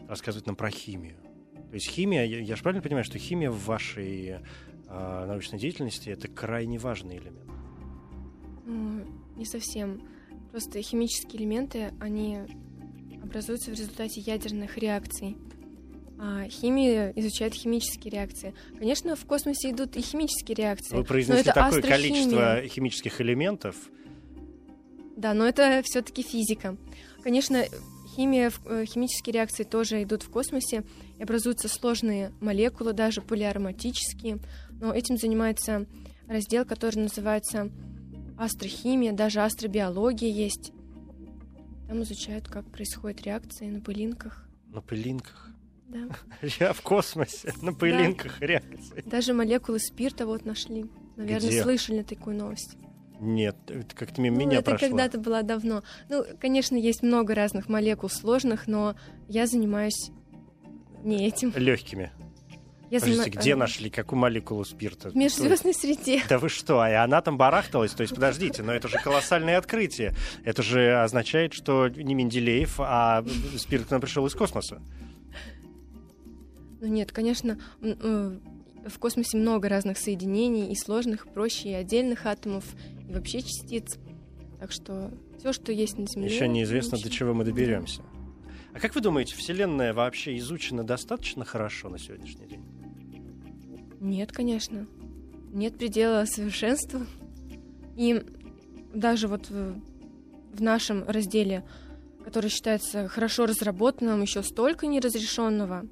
[0.09, 1.15] рассказывает нам про химию.
[1.69, 4.39] То есть химия, я, же правильно понимаю, что химия в вашей
[4.89, 7.49] научной деятельности это крайне важный элемент.
[9.35, 10.01] Не совсем.
[10.51, 12.39] Просто химические элементы, они
[13.21, 15.37] образуются в результате ядерных реакций.
[16.21, 18.53] А химия изучает химические реакции.
[18.77, 20.95] Конечно, в космосе идут и химические реакции.
[20.95, 23.75] Вы произнесли такое количество химических элементов.
[25.15, 26.77] Да, но это все-таки физика.
[27.23, 27.63] Конечно,
[28.15, 30.83] химия, э, химические реакции тоже идут в космосе,
[31.17, 34.39] и образуются сложные молекулы, даже полиароматические.
[34.79, 35.85] Но этим занимается
[36.27, 37.69] раздел, который называется
[38.37, 40.71] астрохимия, даже астробиология есть.
[41.87, 44.47] Там изучают, как происходят реакции на пылинках.
[44.67, 45.49] На пылинках?
[45.87, 46.07] Да.
[46.59, 48.45] Я в космосе, на пылинках да.
[48.45, 49.03] реакции.
[49.05, 50.85] Даже молекулы спирта вот нашли.
[51.15, 51.63] Наверное, Где?
[51.63, 52.77] слышали такую новость.
[53.19, 54.87] Нет, это как-то мимо ну, меня это прошло.
[54.87, 55.83] когда-то было давно.
[56.07, 58.95] Ну, конечно, есть много разных молекул сложных, но
[59.27, 60.11] я занимаюсь
[61.03, 61.51] не этим.
[61.55, 62.11] Легкими.
[62.89, 63.41] Я Подождите, зна...
[63.41, 65.09] где нашли какую молекулу спирта?
[65.11, 66.23] В межзвездной среде.
[66.27, 67.91] Да вы что, и она там барахталась?
[67.91, 70.15] То есть, подождите, но это же колоссальное открытие.
[70.43, 73.23] Это же означает, что не Менделеев, а
[73.57, 74.81] спирт к нам пришел из космоса.
[76.81, 78.39] Ну нет, конечно, э,
[78.87, 82.63] в космосе много разных соединений, и сложных, и проще, и отдельных атомов,
[83.07, 83.97] и вообще частиц.
[84.59, 86.33] Так что все, что есть на Земле...
[86.33, 88.01] Еще неизвестно, до чего мы доберемся.
[88.73, 92.78] А как вы думаете, Вселенная вообще изучена достаточно хорошо на сегодняшний день?
[93.99, 94.87] Нет, конечно.
[95.51, 97.01] Нет предела совершенству.
[97.95, 98.23] И
[98.93, 99.75] даже вот в,
[100.53, 101.63] в нашем разделе,
[102.23, 105.85] который считается хорошо разработанным, еще столько неразрешенного,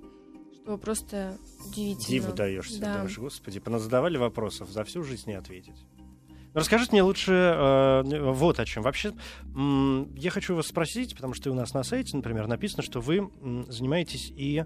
[0.64, 2.08] что просто удивительно.
[2.08, 2.94] Диву даешься, Да.
[2.94, 5.76] думаешь, господи, поназадавали вопросов, за всю жизнь не ответить.
[6.54, 8.82] Ну, Расскажите мне лучше э, вот о чем.
[8.84, 9.14] Вообще,
[9.56, 13.18] м, я хочу вас спросить, потому что у нас на сайте, например, написано, что вы
[13.42, 14.66] м, занимаетесь и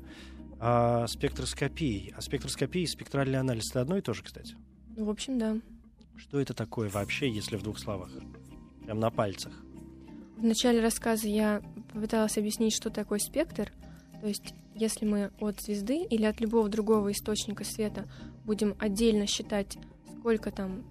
[0.64, 2.14] а, спектроскопией.
[2.16, 4.56] А спектроскопия и спектральный анализ это одно и то же, кстати.
[4.96, 5.58] Ну, в общем, да.
[6.16, 8.12] Что это такое вообще, если в двух словах?
[8.86, 9.54] Прям на пальцах.
[10.38, 13.72] В начале рассказа я попыталась объяснить, что такое спектр.
[14.22, 18.08] То есть, если мы от звезды или от любого другого источника света
[18.46, 19.80] будем отдельно считать,
[20.20, 20.84] сколько там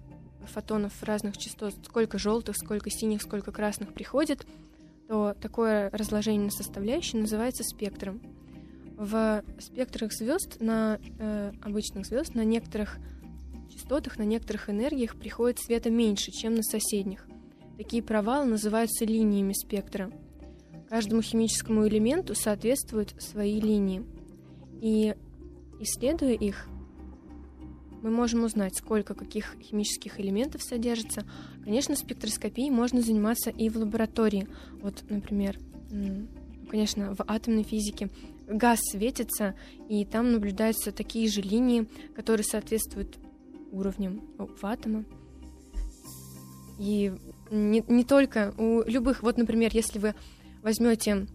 [0.47, 4.45] фотонов разных частот, сколько желтых, сколько синих, сколько красных приходит,
[5.07, 8.21] то такое разложение на составляющие называется спектром.
[9.01, 12.99] В спектрах звезд на э, обычных звезд на некоторых
[13.73, 17.25] частотах, на некоторых энергиях приходит света меньше, чем на соседних.
[17.77, 20.11] Такие провалы называются линиями спектра.
[20.87, 24.05] Каждому химическому элементу соответствуют свои линии.
[24.81, 25.15] И
[25.79, 26.67] исследуя их,
[28.03, 31.25] мы можем узнать, сколько каких химических элементов содержится.
[31.63, 34.47] Конечно, спектроскопией можно заниматься и в лаборатории.
[34.79, 35.57] Вот, например,
[35.89, 36.27] м,
[36.69, 38.11] конечно, в атомной физике
[38.57, 39.55] газ светится,
[39.89, 43.17] и там наблюдаются такие же линии, которые соответствуют
[43.71, 45.05] уровням у атома.
[46.79, 47.13] И
[47.51, 50.15] не, не только у любых, вот, например, если вы
[50.63, 51.27] возьмете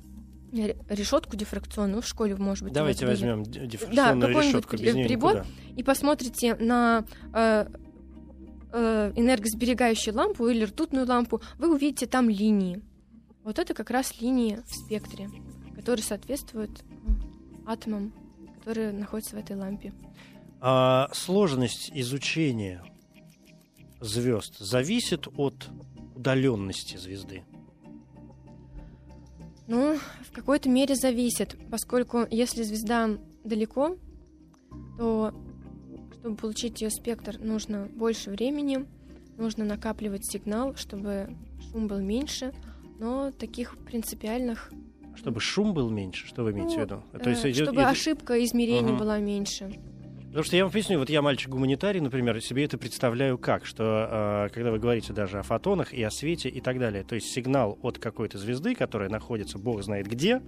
[0.53, 4.77] решетку дифракционную, в школе, может быть, Давайте возьмем дифракционную какой-нибудь решетку.
[4.77, 5.35] Без нее прибор.
[5.35, 5.47] никуда.
[5.77, 7.67] и посмотрите на э,
[8.73, 12.81] э, энергосберегающую лампу или ртутную лампу, вы увидите там линии.
[13.45, 15.29] Вот это как раз линии в спектре,
[15.75, 16.83] которые соответствуют
[17.67, 18.13] атомам,
[18.59, 19.93] которые находятся в этой лампе.
[20.61, 22.83] А сложность изучения
[24.01, 25.69] звезд зависит от
[26.15, 27.45] удаленности звезды.
[29.67, 33.97] Ну, в какой-то мере зависит, поскольку если звезда далеко,
[34.97, 35.35] то
[36.15, 38.87] чтобы получить ее спектр, нужно больше времени,
[39.37, 41.37] нужно накапливать сигнал, чтобы
[41.71, 42.53] шум был меньше,
[42.99, 44.73] но таких принципиальных,
[45.17, 47.03] Чтобы шум был меньше, что вы имеете Ну, в виду?
[47.15, 48.99] э, идет- чтобы идет- ошибка измерений Мгм.
[48.99, 49.71] была меньше.
[50.29, 54.55] Потому что я вам поясню, вот я мальчик-гуманитарий, например, себе это представляю как, что э,
[54.55, 57.79] когда вы говорите даже о фотонах и о свете и так далее, то есть сигнал
[57.83, 60.43] от какой-то звезды, которая находится бог знает где,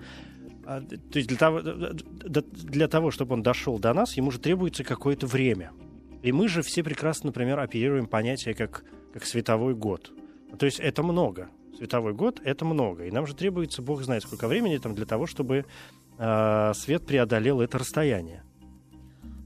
[0.81, 4.31] д- то есть для того, д- д- для того, чтобы он дошел до нас, ему
[4.31, 5.71] же требуется какое-то время.
[6.23, 10.13] И мы же все прекрасно, например, оперируем понятие как, как световой год.
[10.59, 11.49] То есть это много.
[11.77, 13.05] Световой год— это много.
[13.05, 15.65] И нам же требуется, бог знает сколько времени там для того, чтобы
[16.19, 18.43] э, свет преодолел это расстояние.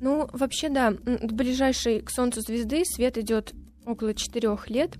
[0.00, 3.54] Ну, вообще, да, до ближайшей к Солнцу звезды свет идет
[3.86, 4.96] около 4 лет,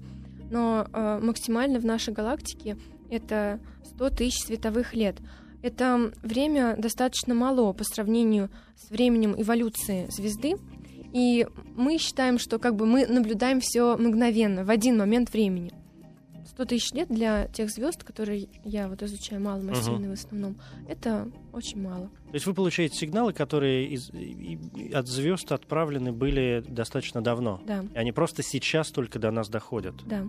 [0.50, 2.76] но э, максимально в нашей галактике
[3.10, 5.16] это 100 тысяч световых лет.
[5.62, 10.54] Это время достаточно мало по сравнению с временем эволюции звезды,
[11.12, 11.46] и
[11.76, 15.72] мы считаем, что как бы мы наблюдаем все мгновенно, в один момент времени.
[16.54, 20.56] 100 тысяч лет для тех звезд, которые я вот изучаю маломассивные в основном,
[20.88, 22.08] это очень мало.
[22.28, 24.10] То есть вы получаете сигналы, которые из-
[24.94, 27.60] от звезд отправлены были достаточно давно.
[27.66, 29.94] Да, И они просто сейчас только до нас доходят.
[30.06, 30.26] да.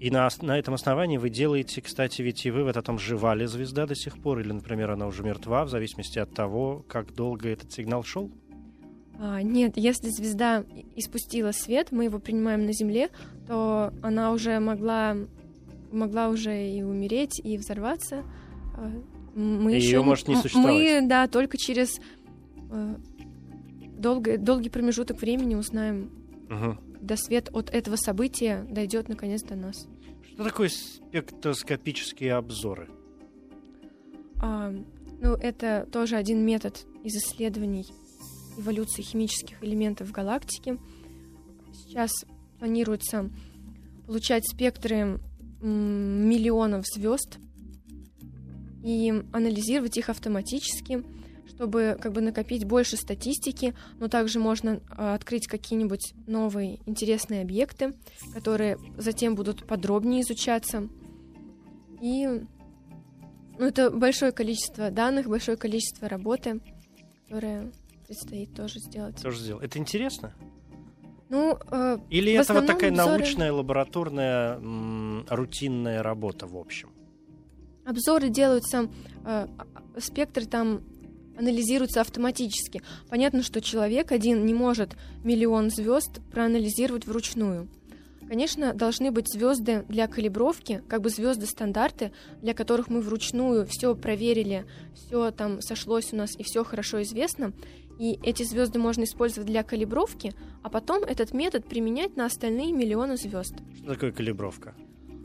[0.00, 3.46] И на, на этом основании вы делаете, кстати, ведь и вывод о том, жива ли
[3.46, 7.48] звезда до сих пор, или, например, она уже мертва, в зависимости от того, как долго
[7.48, 8.30] этот сигнал шел.
[9.18, 10.64] А, нет, если звезда
[10.96, 13.10] испустила свет, мы его принимаем на Земле,
[13.46, 15.16] то она уже могла,
[15.92, 18.24] могла уже и умереть, и взорваться.
[18.76, 18.90] А,
[19.36, 20.72] Мы И ещё её не- может не существовать.
[20.74, 22.00] Мы, да, только через
[22.70, 22.94] э,
[23.98, 26.10] долгий, долгий промежуток времени узнаем,
[26.48, 26.78] Мгм.
[26.98, 29.88] когда свет от этого события дойдет наконец до нас.
[30.32, 32.88] Что такое спектроскопические обзоры?
[34.40, 34.72] А,
[35.20, 37.86] ну, это тоже один метод из исследований
[38.58, 40.78] эволюции химических элементов в галактике.
[41.72, 42.10] Сейчас
[42.58, 43.30] планируется
[44.06, 45.20] получать спектры
[45.60, 47.38] миллионов звезд
[48.82, 51.02] и анализировать их автоматически,
[51.48, 57.94] чтобы как бы накопить больше статистики, но также можно а, открыть какие-нибудь новые интересные объекты,
[58.34, 60.88] которые затем будут подробнее изучаться.
[62.02, 62.26] И
[63.58, 66.60] ну, это большое количество данных, большое количество работы,
[67.24, 67.72] которое
[68.06, 69.20] предстоит тоже сделать.
[69.22, 69.60] Тоже сделал.
[69.60, 70.34] Это интересно?
[71.30, 76.90] Ну, э, Или это вот такая обзоры- научная, лабораторная, м, рутинная работа в общем?
[77.86, 78.86] обзоры делаются, э,
[79.24, 79.48] а-
[80.00, 80.82] спектр там
[81.36, 82.80] анализируется автоматически.
[83.10, 87.68] Понятно, что человек один не может миллион звезд проанализировать вручную.
[88.26, 93.94] Конечно, должны быть звезды для калибровки, как бы звезды стандарты, для которых мы вручную все
[93.94, 97.52] проверили, все там сошлось у нас и все хорошо известно.
[97.98, 100.32] И эти звезды можно использовать для калибровки,
[100.62, 103.54] а потом этот метод применять на остальные миллионы звезд.
[103.76, 104.74] Что такое калибровка?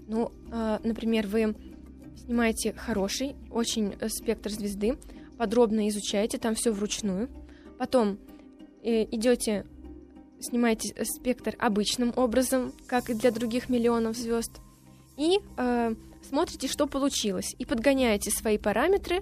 [0.07, 1.55] Ну, э, например, вы
[2.15, 4.97] снимаете хороший, очень э, спектр звезды,
[5.38, 7.30] подробно изучаете, там все вручную.
[7.78, 8.20] Потом
[8.84, 9.65] э, идете,
[10.39, 14.59] снимаете э, спектр обычным образом, как и для других миллионов звезд,
[15.20, 15.95] и э,
[16.28, 19.22] смотрите, что получилось, и подгоняете свои параметры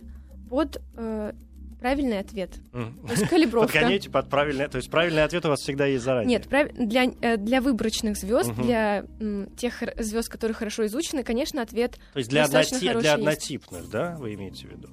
[0.50, 1.34] под э,
[1.80, 2.52] правильный ответ.
[2.74, 2.98] М.
[3.06, 3.72] То есть калибровка.
[3.74, 4.68] Подгоняете под правильный...
[4.68, 6.38] То есть правильный ответ у вас всегда есть заранее?
[6.38, 8.62] Нет, прав- для, э, для выборочных звезд, Мгм.
[8.64, 13.06] для м, тех звезд, которые хорошо изучены, конечно, ответ То есть для, одноти- для есть.
[13.08, 14.88] однотипных, да, вы имеете в виду?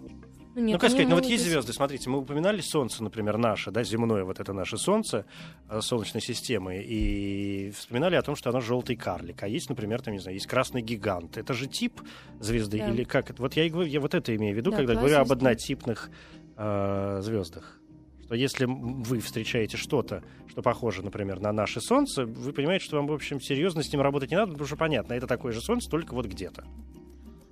[0.57, 3.72] ну, нет, ну, как сказать, ну вот есть звезды, смотрите, мы упоминали Солнце, например, наше,
[3.72, 5.24] да, земное, вот это наше Солнце,
[5.68, 10.14] э, Солнечной системы, и вспоминали о том, что оно желтый карлик, а есть, например, там,
[10.14, 11.37] не знаю, есть красный гигант.
[11.39, 12.01] Это же тип
[12.39, 12.89] звезды Да.
[12.89, 13.37] или как?
[13.39, 15.35] Вот я, и говорю, я вот это имею в виду, Да, когда говорю об звезды.
[15.35, 16.11] однотипных
[16.57, 17.80] э, звездах.
[18.24, 23.07] Что если вы встречаете что-то, что похоже, например, на наше Солнце, вы понимаете, что вам,
[23.07, 25.90] в общем, серьезно с ним работать не надо, потому что понятно, это такое же Солнце,
[25.90, 26.64] только вот где-то.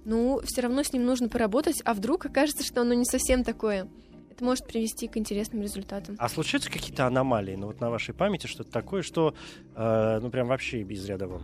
[0.05, 3.89] Ну, все равно с ним нужно поработать, а вдруг окажется, что оно не совсем такое.
[4.31, 6.17] Это может привести к интересным результатам.
[6.19, 9.35] А случаются какие-то аномалии, ну вот на вашей памяти что-то такое, что,
[9.77, 11.43] э, ну прям вообще из ряда вон?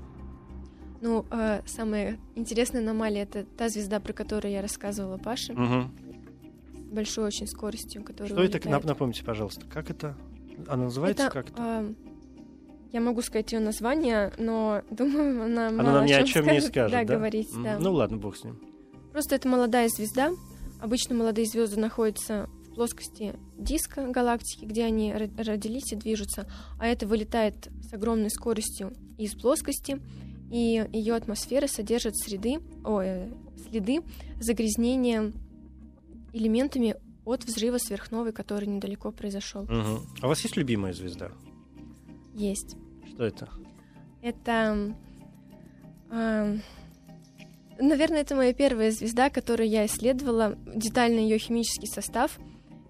[1.01, 5.93] Ну, э, самая интересная аномалия это та звезда, про которую я рассказывала Паше, Мгм.
[6.91, 8.57] Большой очень скоростью, которая Что это?
[8.59, 8.67] улетает.
[8.85, 10.17] Нап- Напомните, пожалуйста, как это?
[10.67, 11.63] Она называется Это, как это?
[11.63, 11.95] э,
[12.93, 16.61] я могу сказать ее название, но думаю, она Она нам ни о чем чем не
[16.61, 17.15] скажет, скажет, да, да?
[17.17, 17.79] говорить, М, да.
[17.79, 18.61] Ну ладно, бог с ним.
[19.13, 20.31] Просто это молодая звезда.
[20.81, 26.87] Обычно молодые звезды находятся в плоскости диска галактики, где они ро- родились и движутся, а
[26.87, 30.01] это вылетает с огромной скоростью из плоскости,
[30.53, 33.29] и ее атмосфера содержит среды, ой, э,
[33.69, 34.03] следы
[34.41, 35.33] загрязнения
[36.39, 39.65] элементами от взрыва сверхновой, который недалеко произошел.
[39.65, 40.07] Мгм.
[40.23, 41.31] А у вас есть любимая звезда?
[42.35, 42.77] Есть.
[43.07, 43.49] Что это?
[44.23, 44.95] Это,
[46.11, 46.63] ам,
[47.79, 50.57] наверное, это моя первая звезда, которую я исследовала.
[50.75, 52.39] Детально ее химический состав,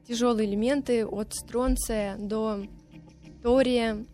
[0.07, 2.65] тяжелые элементы от стронция до
[3.43, 4.05] тория.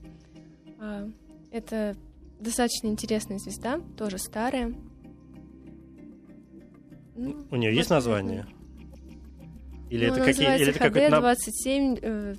[0.81, 1.09] А,
[1.51, 1.97] Это
[2.41, 4.75] достаточно интересная звезда, тоже старая.
[7.17, 8.47] Ну, У нее есть название?
[9.91, 10.57] Или ну, это какие?
[10.57, 12.35] Или это называется какой-то наб- HD27, э,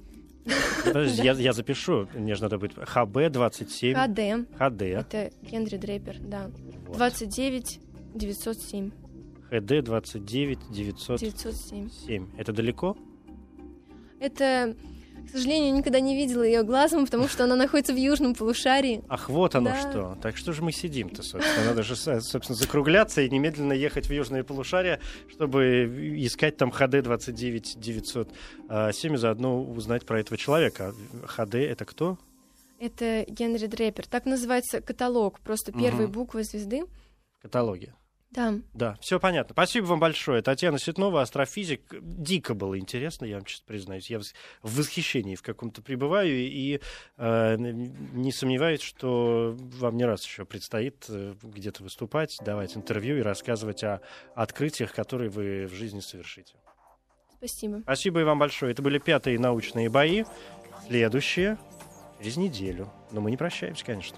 [0.83, 2.07] Подожди, я, я запишу.
[2.13, 2.73] Мне же надо быть.
[2.73, 3.93] ХБ27.
[3.93, 4.45] HD.
[4.57, 4.81] ХД.
[4.81, 6.51] Это Генри Дрейпер, да.
[6.87, 6.97] Вот.
[6.97, 7.79] 29
[8.13, 8.91] 907.
[9.49, 11.31] ХД 29 907.
[11.31, 12.29] 907.
[12.37, 12.97] Это далеко?
[14.19, 14.75] Это,
[15.27, 19.03] к сожалению, никогда не видела ее глазом, потому что она находится в южном полушарии.
[19.09, 19.79] Ах, вот оно Да.
[19.91, 20.17] что.
[20.21, 21.65] Так что же мы сидим-то, собственно?
[21.65, 24.99] Надо же, со- собственно, закругляться и немедленно ехать в южное полушарие,
[25.29, 30.93] чтобы искать там ХД 29 907 и заодно узнать про этого человека.
[31.25, 32.17] ХД это кто?
[32.79, 34.05] Это Генри Дрейпер.
[34.07, 36.11] Так называется каталог, просто первые Мгм.
[36.13, 36.83] буквы звезды.
[37.39, 37.93] В каталоге.
[38.31, 38.53] Да.
[38.73, 39.53] Да, все понятно.
[39.53, 40.41] Спасибо вам большое.
[40.41, 41.95] Татьяна Ситнова, астрофизик.
[42.01, 44.09] Дико было интересно, я вам честно признаюсь.
[44.09, 46.81] Я в восхищении в каком-то пребываю и
[47.17, 53.21] э, не сомневаюсь, что вам не раз еще предстоит э, где-то выступать, давать интервью и
[53.21, 54.01] рассказывать о
[54.35, 56.55] открытиях, которые вы в жизни совершите.
[57.37, 57.81] Спасибо.
[57.83, 58.71] Спасибо и вам большое.
[58.71, 60.23] Это были пятые научные бои.
[60.87, 61.57] Следующие
[62.19, 62.91] через неделю.
[63.11, 64.17] Но мы не прощаемся, конечно.